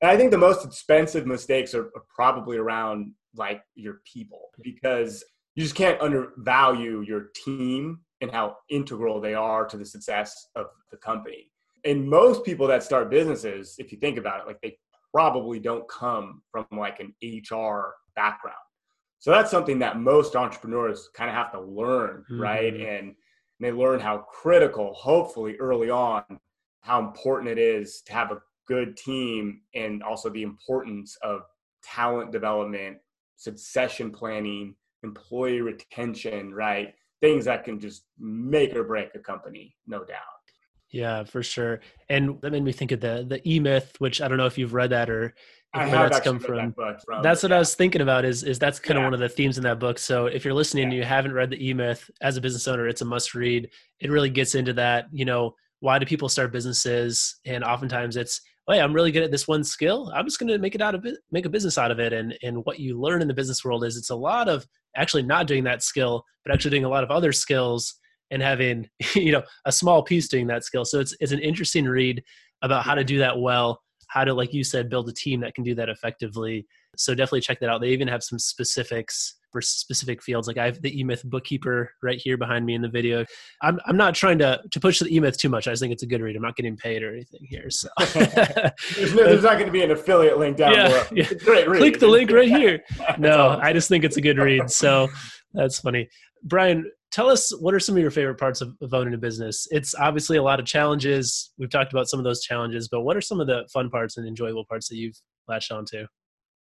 and 0.00 0.10
I 0.10 0.16
think 0.16 0.30
the 0.30 0.38
most 0.38 0.64
expensive 0.64 1.26
mistakes 1.26 1.74
are, 1.74 1.86
are 1.86 2.04
probably 2.14 2.58
around 2.58 3.12
like 3.36 3.62
your 3.74 4.00
people 4.12 4.50
because 4.62 5.24
you 5.54 5.62
just 5.62 5.74
can't 5.74 6.00
undervalue 6.00 7.02
your 7.02 7.28
team 7.34 8.00
and 8.20 8.30
how 8.30 8.56
integral 8.68 9.20
they 9.20 9.34
are 9.34 9.64
to 9.66 9.76
the 9.76 9.84
success 9.84 10.48
of 10.56 10.66
the 10.90 10.96
company. 10.96 11.50
And 11.84 12.08
most 12.08 12.44
people 12.44 12.66
that 12.68 12.82
start 12.82 13.10
businesses, 13.10 13.76
if 13.78 13.92
you 13.92 13.98
think 13.98 14.18
about 14.18 14.40
it, 14.40 14.46
like 14.46 14.60
they 14.60 14.76
probably 15.14 15.58
don't 15.58 15.88
come 15.88 16.42
from 16.50 16.66
like 16.72 17.00
an 17.00 17.14
HR 17.22 17.94
background. 18.14 18.56
So 19.22 19.30
that's 19.30 19.52
something 19.52 19.78
that 19.78 20.00
most 20.00 20.34
entrepreneurs 20.34 21.08
kind 21.14 21.30
of 21.30 21.36
have 21.36 21.52
to 21.52 21.60
learn, 21.60 22.24
mm-hmm. 22.28 22.40
right? 22.40 22.74
And 22.74 23.14
they 23.60 23.70
learn 23.70 24.00
how 24.00 24.18
critical, 24.18 24.92
hopefully 24.94 25.54
early 25.60 25.90
on, 25.90 26.24
how 26.80 26.98
important 26.98 27.48
it 27.48 27.58
is 27.58 28.02
to 28.06 28.14
have 28.14 28.32
a 28.32 28.42
good 28.66 28.96
team 28.96 29.60
and 29.76 30.02
also 30.02 30.28
the 30.28 30.42
importance 30.42 31.16
of 31.22 31.42
talent 31.84 32.32
development, 32.32 32.96
succession 33.36 34.10
planning, 34.10 34.74
employee 35.04 35.60
retention, 35.60 36.52
right? 36.52 36.92
Things 37.20 37.44
that 37.44 37.62
can 37.62 37.78
just 37.78 38.02
make 38.18 38.74
or 38.74 38.82
break 38.82 39.14
a 39.14 39.20
company, 39.20 39.76
no 39.86 40.02
doubt. 40.04 40.41
Yeah, 40.92 41.24
for 41.24 41.42
sure. 41.42 41.80
And 42.10 42.40
that 42.42 42.52
made 42.52 42.62
me 42.62 42.72
think 42.72 42.92
of 42.92 43.00
the 43.00 43.24
the 43.26 43.46
E 43.48 43.58
Myth, 43.58 43.96
which 43.98 44.20
I 44.20 44.28
don't 44.28 44.36
know 44.36 44.46
if 44.46 44.58
you've 44.58 44.74
read 44.74 44.90
that 44.90 45.08
or 45.08 45.34
have 45.74 45.90
that's 45.90 46.20
come 46.20 46.38
from. 46.38 46.74
That 46.76 47.02
from. 47.02 47.22
That's 47.22 47.42
what 47.42 47.48
yeah. 47.48 47.56
I 47.56 47.58
was 47.58 47.74
thinking 47.74 48.02
about. 48.02 48.26
Is 48.26 48.42
is 48.42 48.58
that's 48.58 48.78
kind 48.78 48.98
yeah. 48.98 49.04
of 49.04 49.06
one 49.06 49.14
of 49.14 49.20
the 49.20 49.28
themes 49.28 49.56
in 49.56 49.64
that 49.64 49.80
book. 49.80 49.98
So 49.98 50.26
if 50.26 50.44
you're 50.44 50.52
listening 50.52 50.84
and 50.84 50.92
you 50.92 51.02
haven't 51.02 51.32
read 51.32 51.48
the 51.48 51.66
E 51.66 51.72
Myth 51.72 52.10
as 52.20 52.36
a 52.36 52.42
business 52.42 52.68
owner, 52.68 52.86
it's 52.88 53.00
a 53.00 53.06
must 53.06 53.34
read. 53.34 53.70
It 54.00 54.10
really 54.10 54.28
gets 54.28 54.54
into 54.54 54.74
that. 54.74 55.06
You 55.12 55.24
know, 55.24 55.54
why 55.80 55.98
do 55.98 56.04
people 56.04 56.28
start 56.28 56.52
businesses? 56.52 57.40
And 57.46 57.64
oftentimes 57.64 58.16
it's, 58.16 58.40
oh, 58.68 58.74
yeah, 58.74 58.84
I'm 58.84 58.92
really 58.92 59.12
good 59.12 59.22
at 59.22 59.30
this 59.30 59.48
one 59.48 59.64
skill. 59.64 60.12
I'm 60.14 60.26
just 60.26 60.38
going 60.38 60.48
to 60.48 60.58
make 60.58 60.74
it 60.74 60.82
out 60.82 60.94
of 60.94 61.06
it, 61.06 61.16
make 61.30 61.46
a 61.46 61.50
business 61.50 61.78
out 61.78 61.90
of 61.90 61.98
it. 62.00 62.12
And 62.12 62.36
and 62.42 62.58
what 62.66 62.78
you 62.78 63.00
learn 63.00 63.22
in 63.22 63.28
the 63.28 63.34
business 63.34 63.64
world 63.64 63.82
is 63.84 63.96
it's 63.96 64.10
a 64.10 64.16
lot 64.16 64.50
of 64.50 64.66
actually 64.94 65.22
not 65.22 65.46
doing 65.46 65.64
that 65.64 65.82
skill, 65.82 66.22
but 66.44 66.52
actually 66.52 66.72
doing 66.72 66.84
a 66.84 66.90
lot 66.90 67.02
of 67.02 67.10
other 67.10 67.32
skills 67.32 67.94
and 68.32 68.42
having 68.42 68.88
you 69.14 69.30
know 69.32 69.42
a 69.64 69.72
small 69.72 70.02
piece 70.02 70.28
doing 70.28 70.48
that 70.48 70.64
skill. 70.64 70.84
So 70.84 70.98
it's 70.98 71.14
it's 71.20 71.32
an 71.32 71.40
interesting 71.40 71.84
read 71.84 72.22
about 72.62 72.84
how 72.84 72.94
to 72.94 73.04
do 73.04 73.18
that 73.18 73.38
well 73.38 73.80
how 74.12 74.24
to, 74.24 74.34
like 74.34 74.52
you 74.52 74.62
said, 74.62 74.90
build 74.90 75.08
a 75.08 75.12
team 75.12 75.40
that 75.40 75.54
can 75.54 75.64
do 75.64 75.74
that 75.74 75.88
effectively. 75.88 76.66
So 76.98 77.14
definitely 77.14 77.40
check 77.40 77.60
that 77.60 77.70
out. 77.70 77.80
They 77.80 77.88
even 77.88 78.08
have 78.08 78.22
some 78.22 78.38
specifics 78.38 79.36
for 79.50 79.62
specific 79.62 80.22
fields. 80.22 80.46
Like 80.46 80.58
I 80.58 80.66
have 80.66 80.82
the 80.82 81.02
eMyth 81.02 81.24
bookkeeper 81.24 81.90
right 82.02 82.20
here 82.22 82.36
behind 82.36 82.66
me 82.66 82.74
in 82.74 82.82
the 82.82 82.88
video. 82.88 83.24
I'm 83.62 83.80
I'm 83.86 83.96
not 83.96 84.14
trying 84.14 84.38
to 84.40 84.60
to 84.70 84.80
push 84.80 84.98
the 84.98 85.06
eMyth 85.06 85.38
too 85.38 85.48
much. 85.48 85.66
I 85.66 85.72
just 85.72 85.80
think 85.80 85.94
it's 85.94 86.02
a 86.02 86.06
good 86.06 86.20
read. 86.20 86.36
I'm 86.36 86.42
not 86.42 86.56
getting 86.56 86.76
paid 86.76 87.02
or 87.02 87.14
anything 87.14 87.40
here. 87.48 87.70
So 87.70 87.88
there's, 88.14 89.14
no, 89.14 89.24
there's, 89.24 89.42
not 89.42 89.54
going 89.54 89.66
to 89.66 89.72
be 89.72 89.82
an 89.82 89.90
affiliate 89.90 90.38
link 90.38 90.58
down 90.58 90.74
yeah, 90.74 90.88
below. 90.88 91.04
Yeah. 91.12 91.32
Great 91.44 91.68
read. 91.68 91.78
Click 91.78 91.98
the 91.98 92.08
link 92.08 92.30
right 92.30 92.48
here. 92.48 92.82
No, 93.18 93.58
I 93.62 93.72
just 93.72 93.88
think 93.88 94.04
it's 94.04 94.18
a 94.18 94.22
good 94.22 94.36
read. 94.38 94.70
So 94.70 95.08
that's 95.54 95.78
funny. 95.78 96.08
Brian, 96.42 96.90
tell 97.10 97.28
us 97.28 97.54
what 97.60 97.74
are 97.74 97.80
some 97.80 97.96
of 97.96 98.02
your 98.02 98.10
favorite 98.10 98.38
parts 98.38 98.60
of, 98.60 98.74
of, 98.80 98.92
owning 98.94 99.14
a 99.14 99.18
business? 99.18 99.66
It's 99.70 99.94
obviously 99.94 100.36
a 100.36 100.42
lot 100.42 100.60
of 100.60 100.66
challenges. 100.66 101.52
We've 101.58 101.70
talked 101.70 101.92
about 101.92 102.08
some 102.08 102.18
of 102.18 102.24
those 102.24 102.42
challenges 102.42 102.88
but 102.88 103.02
what 103.02 103.16
are 103.16 103.20
some 103.20 103.40
of 103.40 103.46
the 103.46 103.68
fun 103.72 103.90
parts 103.90 104.16
and 104.16 104.26
enjoyable 104.26 104.64
parts 104.64 104.88
that 104.88 104.96
you've 104.96 105.20
latched 105.48 105.72
onto? 105.72 106.06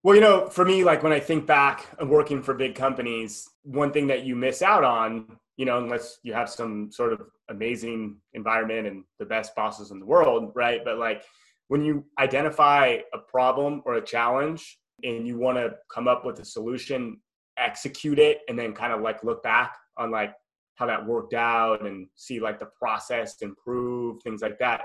Well 0.04 0.16
you 0.16 0.22
know 0.22 0.48
for 0.48 0.64
me 0.64 0.84
like 0.84 1.04
when 1.04 1.12
i 1.12 1.20
think 1.20 1.48
back 1.48 1.88
of 1.98 2.08
working 2.08 2.42
for 2.42 2.54
big 2.54 2.76
companies 2.76 3.50
one 3.64 3.92
thing 3.92 4.08
that 4.08 4.24
you 4.24 4.36
miss 4.36 4.62
out 4.62 4.84
on 4.84 5.26
you 5.58 5.66
know 5.66 5.80
unless 5.80 6.20
you 6.24 6.34
have 6.34 6.50
some 6.50 6.92
sort 6.92 7.12
of 7.12 7.22
amazing 7.50 8.16
environment 8.34 8.88
and 8.88 9.04
the 9.20 9.26
best 9.26 9.56
bosses 9.56 9.92
in 9.92 10.00
the 10.00 10.06
world 10.06 10.52
right? 10.56 10.82
But 10.86 10.98
like 10.98 11.24
when 11.68 11.84
you 11.84 12.06
identify 12.20 12.98
a 13.14 13.18
problem 13.18 13.82
or 13.86 13.96
a 13.96 14.02
challenge 14.02 14.78
and 15.04 15.28
you 15.28 15.38
want 15.38 15.58
to 15.58 15.72
come 15.94 16.08
up 16.08 16.26
with 16.26 16.40
a 16.40 16.46
solution, 16.46 17.20
execute 17.58 18.20
it, 18.20 18.40
and 18.48 18.58
then 18.58 18.74
kind 18.74 18.94
of 18.94 19.02
like 19.02 19.24
look 19.24 19.44
back 19.44 19.76
on 19.98 20.12
like 20.12 20.34
how 20.76 20.86
that 20.86 21.06
worked 21.06 21.34
out 21.34 21.86
and 21.86 22.08
see 22.16 22.40
like 22.40 22.60
the 22.60 22.70
process 22.80 23.36
improve, 23.42 24.22
things 24.22 24.42
like 24.42 24.60
that, 24.60 24.82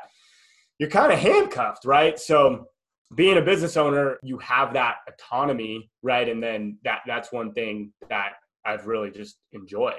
you're 0.79 0.89
kind 0.89 1.13
of 1.13 1.19
handcuffed, 1.19 1.85
right? 1.85 2.19
So 2.19 2.67
being 3.15 3.37
a 3.37 3.43
business 3.43 3.77
owner, 3.77 4.17
you 4.23 4.39
have 4.39 4.73
that 4.73 4.97
autonomy, 5.09 5.91
right? 6.03 6.29
And 6.29 6.43
then 6.43 6.79
that 6.85 7.01
that's 7.07 7.31
one 7.31 7.53
thing 7.53 7.93
that 8.09 8.33
I've 8.65 8.87
really 8.87 9.11
just 9.11 9.37
enjoyed. 9.53 9.95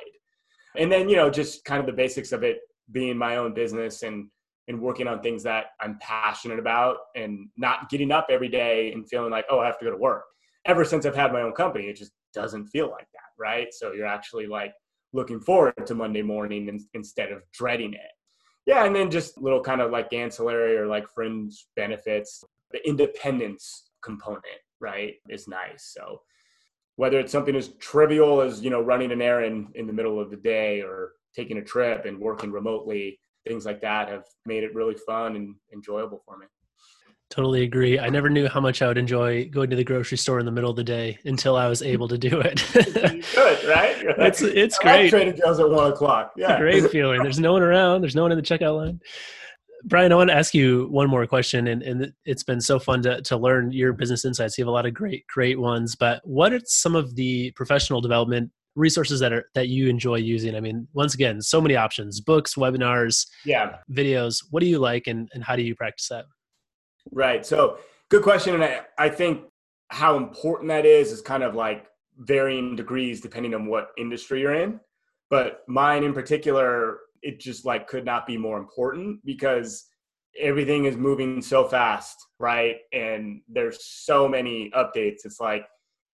And 0.75 0.91
then, 0.91 1.09
you 1.09 1.15
know, 1.15 1.29
just 1.29 1.63
kind 1.65 1.79
of 1.79 1.85
the 1.85 1.93
basics 1.93 2.31
of 2.31 2.43
it 2.43 2.59
being 2.91 3.17
my 3.17 3.37
own 3.37 3.53
business 3.53 4.03
and 4.03 4.27
and 4.67 4.79
working 4.79 5.07
on 5.07 5.21
things 5.21 5.43
that 5.43 5.67
I'm 5.81 5.99
passionate 5.99 6.57
about 6.57 6.97
and 7.15 7.49
not 7.57 7.89
getting 7.89 8.11
up 8.11 8.27
every 8.29 8.47
day 8.47 8.93
and 8.93 9.07
feeling 9.07 9.29
like, 9.29 9.45
oh, 9.49 9.59
I 9.59 9.65
have 9.65 9.77
to 9.79 9.85
go 9.85 9.91
to 9.91 9.97
work. 9.97 10.23
Ever 10.65 10.85
since 10.85 11.05
I've 11.05 11.15
had 11.15 11.33
my 11.33 11.41
own 11.41 11.51
company, 11.51 11.87
it 11.87 11.97
just 11.97 12.13
doesn't 12.33 12.67
feel 12.67 12.89
like 12.89 13.07
that, 13.13 13.31
right? 13.39 13.67
So 13.73 13.93
you're 13.93 14.07
actually 14.07 14.47
like 14.47 14.73
looking 15.13 15.39
forward 15.39 15.85
to 15.85 15.95
Monday 15.95 16.21
morning 16.21 16.81
instead 16.93 17.31
of 17.31 17.43
dreading 17.53 17.93
it. 17.93 18.11
Yeah, 18.65 18.85
and 18.85 18.95
then 18.95 19.11
just 19.11 19.37
little 19.41 19.61
kind 19.61 19.81
of 19.81 19.91
like 19.91 20.13
ancillary 20.13 20.77
or 20.77 20.87
like 20.87 21.07
fringe 21.13 21.65
benefits. 21.75 22.43
The 22.71 22.87
independence 22.87 23.89
component, 24.01 24.45
right, 24.79 25.15
is 25.29 25.47
nice. 25.47 25.93
So 25.93 26.21
whether 26.95 27.19
it's 27.19 27.31
something 27.31 27.55
as 27.55 27.69
trivial 27.79 28.41
as 28.41 28.61
you 28.61 28.69
know 28.69 28.81
running 28.81 29.11
an 29.11 29.21
errand 29.21 29.67
in 29.75 29.87
the 29.87 29.93
middle 29.93 30.19
of 30.19 30.29
the 30.29 30.37
day 30.37 30.81
or 30.81 31.13
taking 31.35 31.57
a 31.57 31.63
trip 31.63 32.05
and 32.05 32.19
working 32.19 32.51
remotely 32.51 33.19
things 33.47 33.65
like 33.65 33.81
that 33.81 34.09
have 34.09 34.25
made 34.45 34.63
it 34.63 34.73
really 34.75 34.95
fun 34.95 35.35
and 35.35 35.55
enjoyable 35.73 36.21
for 36.25 36.37
me 36.37 36.45
Totally 37.33 37.63
agree. 37.63 37.97
I 37.97 38.09
never 38.09 38.29
knew 38.29 38.47
how 38.47 38.59
much 38.59 38.83
I 38.83 38.87
would 38.87 38.97
enjoy 38.99 39.45
going 39.45 39.71
to 39.71 39.75
the 39.75 39.83
grocery 39.83 40.19
store 40.19 40.37
in 40.37 40.45
the 40.45 40.51
middle 40.51 40.69
of 40.69 40.75
the 40.75 40.83
day 40.83 41.17
until 41.25 41.55
I 41.55 41.67
was 41.67 41.81
able 41.81 42.07
to 42.09 42.15
do 42.15 42.39
it. 42.39 42.63
Good, 43.33 43.63
right? 43.67 44.05
Like, 44.05 44.17
it's 44.19 44.43
it's 44.43 44.77
great. 44.77 45.09
Trader 45.09 45.35
Joe's 45.35 45.59
at 45.59 45.67
one 45.67 45.91
o'clock. 45.91 46.33
Yeah, 46.37 46.59
great 46.59 46.87
feeling. 46.91 47.23
There's 47.23 47.39
no 47.39 47.53
one 47.53 47.63
around. 47.63 48.01
There's 48.01 48.15
no 48.15 48.21
one 48.21 48.31
in 48.31 48.37
the 48.37 48.43
checkout 48.43 48.77
line. 48.77 49.01
Brian, 49.83 50.11
I 50.11 50.15
want 50.15 50.29
to 50.29 50.35
ask 50.35 50.53
you 50.53 50.87
one 50.91 51.09
more 51.09 51.25
question, 51.25 51.65
and, 51.65 51.81
and 51.81 52.13
it's 52.23 52.43
been 52.43 52.61
so 52.61 52.77
fun 52.77 53.01
to, 53.01 53.19
to 53.23 53.35
learn 53.35 53.71
your 53.71 53.93
business 53.93 54.25
insights. 54.25 54.55
You 54.55 54.65
have 54.65 54.69
a 54.69 54.71
lot 54.71 54.85
of 54.85 54.93
great, 54.93 55.25
great 55.25 55.59
ones, 55.59 55.95
but 55.95 56.21
what 56.23 56.53
are 56.53 56.61
some 56.65 56.95
of 56.95 57.15
the 57.15 57.49
professional 57.55 57.99
development 57.99 58.51
resources 58.75 59.19
that 59.21 59.33
are 59.33 59.45
that 59.55 59.69
you 59.69 59.89
enjoy 59.89 60.17
using? 60.17 60.55
I 60.55 60.59
mean, 60.59 60.87
once 60.93 61.15
again, 61.15 61.41
so 61.41 61.59
many 61.59 61.75
options: 61.75 62.21
books, 62.21 62.53
webinars, 62.53 63.25
yeah, 63.43 63.77
videos. 63.91 64.43
What 64.51 64.59
do 64.59 64.67
you 64.67 64.77
like, 64.77 65.07
and, 65.07 65.29
and 65.33 65.43
how 65.43 65.55
do 65.55 65.63
you 65.63 65.73
practice 65.73 66.09
that? 66.09 66.25
Right. 67.11 67.45
So 67.45 67.77
good 68.09 68.23
question. 68.23 68.55
And 68.55 68.63
I, 68.63 68.81
I 68.97 69.09
think 69.09 69.43
how 69.89 70.17
important 70.17 70.69
that 70.69 70.85
is 70.85 71.11
is 71.11 71.21
kind 71.21 71.43
of 71.43 71.55
like 71.55 71.87
varying 72.17 72.75
degrees 72.75 73.21
depending 73.21 73.53
on 73.53 73.65
what 73.67 73.89
industry 73.97 74.41
you're 74.41 74.55
in. 74.55 74.79
But 75.29 75.63
mine 75.67 76.03
in 76.03 76.13
particular, 76.13 76.99
it 77.21 77.39
just 77.39 77.65
like 77.65 77.87
could 77.87 78.05
not 78.05 78.27
be 78.27 78.37
more 78.37 78.57
important 78.57 79.23
because 79.25 79.85
everything 80.39 80.85
is 80.85 80.97
moving 80.97 81.41
so 81.41 81.67
fast, 81.67 82.17
right? 82.39 82.77
And 82.91 83.41
there's 83.47 83.85
so 83.85 84.27
many 84.27 84.71
updates. 84.75 85.25
It's 85.25 85.39
like 85.39 85.65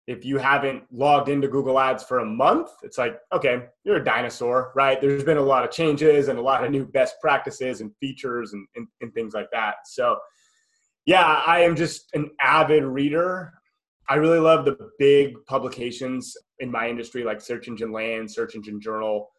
if 0.08 0.26
you 0.26 0.38
haven't 0.38 0.84
logged 0.92 1.30
into 1.30 1.48
Google 1.48 1.80
Ads 1.80 2.04
for 2.04 2.20
a 2.20 2.26
month, 2.26 2.70
it's 2.84 2.98
like, 2.98 3.18
okay, 3.32 3.68
you're 3.84 3.98
a 3.98 4.04
dinosaur, 4.04 4.72
right? 4.76 5.00
There's 5.00 5.24
been 5.24 5.38
a 5.38 5.42
lot 5.42 5.64
of 5.64 5.72
changes 5.72 6.28
and 6.28 6.38
a 6.38 6.42
lot 6.42 6.64
of 6.64 6.72
new 6.72 6.86
best 6.86 7.16
practices 7.22 7.82
and 7.82 7.96
features 8.00 8.54
and, 8.54 8.68
and, 8.76 8.88
and 9.02 9.14
things 9.14 9.34
like 9.34 9.50
that. 9.52 9.76
So 9.86 10.18
yeah, 11.06 11.42
I 11.46 11.62
am 11.62 11.76
just 11.76 12.10
an 12.14 12.32
avid 12.42 12.84
reader. 12.84 13.54
I 14.10 14.16
really 14.16 14.40
love 14.40 14.66
the 14.66 14.78
big 15.00 15.34
publications 15.48 16.36
in 16.60 16.72
my 16.72 16.90
industry, 16.90 17.24
like 17.24 17.42
Search 17.42 17.68
Engine 17.68 17.92
Land, 17.92 18.32
Search 18.32 18.56
Engine 18.56 18.80
Journal. 18.80 19.30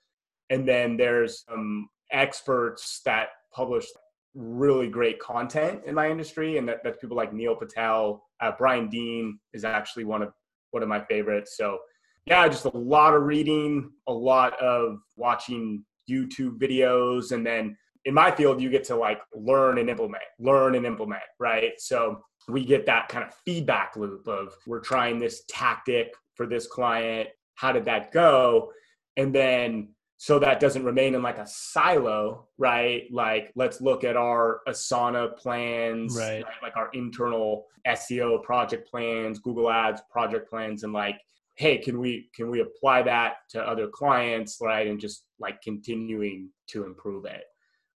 And 0.51 0.67
then 0.67 0.97
there's 0.97 1.45
some 1.49 1.89
experts 2.13 3.01
that 3.05 3.29
publish 3.53 3.87
really 4.35 4.89
great 4.89 5.21
content 5.21 5.83
in 5.87 5.95
my 5.95 6.11
industry. 6.11 6.59
And 6.59 6.69
that, 6.69 6.79
that's 6.83 6.99
people 6.99 7.17
like 7.17 7.33
Neil 7.33 7.55
Patel. 7.55 8.25
Uh, 8.41 8.53
Brian 8.57 8.89
Dean 8.89 9.39
is 9.53 9.65
actually 9.65 10.05
one 10.05 10.23
of 10.23 10.33
one 10.71 10.83
of 10.83 10.89
my 10.89 11.05
favorites. 11.05 11.57
So 11.57 11.79
yeah, 12.27 12.49
just 12.49 12.65
a 12.65 12.77
lot 12.77 13.15
of 13.15 13.23
reading, 13.23 13.91
a 14.09 14.13
lot 14.13 14.59
of 14.61 14.99
watching 15.17 15.85
YouTube 16.11 16.59
videos, 16.59 17.33
and 17.33 17.47
then 17.47 17.77
in 18.05 18.15
my 18.15 18.31
field, 18.31 18.61
you 18.61 18.71
get 18.71 18.85
to 18.85 18.97
like 18.97 19.21
learn 19.35 19.79
and 19.79 19.89
implement, 19.89 20.23
learn 20.39 20.75
and 20.75 20.85
implement, 20.85 21.23
right? 21.39 21.73
So 21.79 22.23
we 22.49 22.65
get 22.65 22.87
that 22.87 23.09
kind 23.09 23.25
of 23.25 23.35
feedback 23.45 23.97
loop 23.97 24.29
of 24.29 24.55
we're 24.67 24.81
trying 24.81 25.19
this 25.19 25.45
tactic 25.49 26.15
for 26.35 26.47
this 26.47 26.67
client. 26.67 27.29
How 27.55 27.73
did 27.73 27.87
that 27.87 28.13
go? 28.13 28.71
And 29.17 29.35
then 29.35 29.89
so 30.17 30.39
that 30.39 30.61
doesn't 30.61 30.85
remain 30.85 31.15
in 31.15 31.23
like 31.23 31.39
a 31.39 31.47
silo, 31.47 32.49
right? 32.59 33.05
Like 33.11 33.53
let's 33.57 33.81
look 33.81 34.05
at 34.05 34.17
our 34.17 34.61
Asana 34.69 35.37
plans, 35.37 36.17
right. 36.17 36.45
right? 36.45 36.63
Like 36.63 36.77
our 36.77 36.91
internal 36.93 37.67
SEO 37.87 38.43
project 38.43 38.89
plans, 38.91 39.39
Google 39.39 39.71
Ads 39.71 40.03
project 40.11 40.49
plans, 40.49 40.83
and 40.83 40.93
like, 40.93 41.19
hey, 41.57 41.79
can 41.79 41.99
we 41.99 42.31
can 42.35 42.51
we 42.51 42.61
apply 42.61 43.03
that 43.03 43.37
to 43.51 43.63
other 43.63 43.89
clients, 43.89 44.59
right? 44.61 44.87
And 44.87 45.01
just 45.01 45.25
like 45.39 45.63
continuing 45.63 46.51
to 46.69 46.85
improve 46.85 47.25
it 47.25 47.45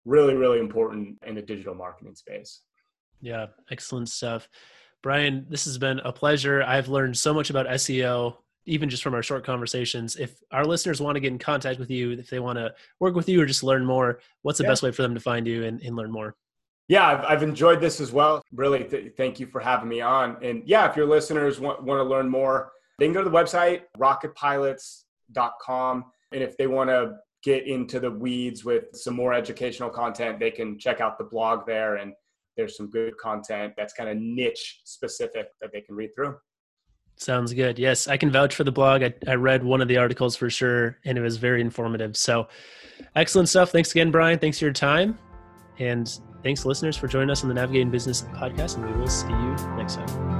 really, 0.08 0.34
really 0.34 0.58
important 0.58 1.18
in 1.26 1.34
the 1.34 1.42
digital 1.42 1.74
marketing 1.74 2.14
space. 2.14 2.62
Yeah, 3.20 3.46
excellent 3.70 4.08
stuff. 4.08 4.48
Brian, 5.02 5.46
this 5.48 5.66
has 5.66 5.78
been 5.78 6.00
a 6.00 6.12
pleasure. 6.12 6.62
I've 6.62 6.88
learned 6.88 7.16
so 7.16 7.32
much 7.32 7.50
about 7.50 7.66
SEO, 7.66 8.36
even 8.64 8.88
just 8.88 9.02
from 9.02 9.14
our 9.14 9.22
short 9.22 9.44
conversations. 9.44 10.16
If 10.16 10.40
our 10.50 10.64
listeners 10.64 11.00
want 11.00 11.16
to 11.16 11.20
get 11.20 11.30
in 11.30 11.38
contact 11.38 11.78
with 11.78 11.90
you, 11.90 12.12
if 12.12 12.30
they 12.30 12.40
want 12.40 12.58
to 12.58 12.74
work 12.98 13.14
with 13.14 13.28
you 13.28 13.40
or 13.40 13.46
just 13.46 13.62
learn 13.62 13.84
more, 13.84 14.20
what's 14.42 14.58
the 14.58 14.64
yeah. 14.64 14.70
best 14.70 14.82
way 14.82 14.90
for 14.90 15.02
them 15.02 15.14
to 15.14 15.20
find 15.20 15.46
you 15.46 15.64
and, 15.64 15.80
and 15.82 15.94
learn 15.94 16.10
more? 16.10 16.34
Yeah, 16.88 17.06
I've, 17.06 17.24
I've, 17.24 17.42
enjoyed 17.42 17.82
this 17.82 18.00
as 18.00 18.12
well. 18.12 18.42
Really, 18.50 18.84
th- 18.84 19.12
thank 19.14 19.38
you 19.38 19.46
for 19.46 19.60
having 19.60 19.90
me 19.90 20.00
on. 20.00 20.42
And 20.42 20.62
yeah, 20.64 20.88
if 20.88 20.96
your 20.96 21.06
listeners 21.06 21.60
want, 21.60 21.84
want 21.84 22.00
to 22.00 22.04
learn 22.04 22.30
more, 22.30 22.72
they 22.98 23.04
can 23.04 23.12
go 23.12 23.22
to 23.22 23.28
the 23.28 23.36
website, 23.36 23.82
rocketpilots.com. 23.98 26.04
And 26.32 26.42
if 26.42 26.56
they 26.56 26.66
want 26.66 26.88
to 26.88 27.18
get 27.42 27.66
into 27.66 28.00
the 28.00 28.10
weeds 28.10 28.64
with 28.64 28.84
some 28.92 29.14
more 29.14 29.32
educational 29.32 29.90
content, 29.90 30.40
they 30.40 30.50
can 30.50 30.78
check 30.78 31.00
out 31.00 31.18
the 31.18 31.24
blog 31.24 31.66
there 31.66 31.96
and 31.96 32.12
there's 32.56 32.76
some 32.76 32.90
good 32.90 33.16
content 33.16 33.72
that's 33.76 33.94
kind 33.94 34.10
of 34.10 34.16
niche 34.16 34.80
specific 34.84 35.46
that 35.60 35.70
they 35.72 35.80
can 35.80 35.94
read 35.94 36.10
through. 36.14 36.36
Sounds 37.16 37.52
good. 37.52 37.78
Yes, 37.78 38.06
I 38.06 38.16
can 38.16 38.30
vouch 38.30 38.54
for 38.54 38.64
the 38.64 38.72
blog. 38.72 39.02
I, 39.02 39.12
I 39.26 39.34
read 39.34 39.64
one 39.64 39.80
of 39.80 39.88
the 39.88 39.96
articles 39.96 40.36
for 40.36 40.48
sure, 40.50 40.98
and 41.04 41.18
it 41.18 41.20
was 41.20 41.36
very 41.36 41.60
informative. 41.60 42.16
So, 42.16 42.46
excellent 43.16 43.48
stuff. 43.48 43.70
Thanks 43.70 43.90
again, 43.90 44.12
Brian. 44.12 44.38
Thanks 44.38 44.58
for 44.58 44.66
your 44.66 44.72
time. 44.72 45.18
And 45.80 46.08
thanks, 46.42 46.64
listeners, 46.64 46.96
for 46.96 47.08
joining 47.08 47.30
us 47.30 47.42
on 47.42 47.48
the 47.48 47.54
Navigating 47.54 47.90
Business 47.90 48.22
podcast. 48.22 48.76
And 48.76 48.86
we 48.86 49.00
will 49.00 49.08
see 49.08 49.30
you 49.30 49.56
next 49.76 49.96
time. 49.96 50.37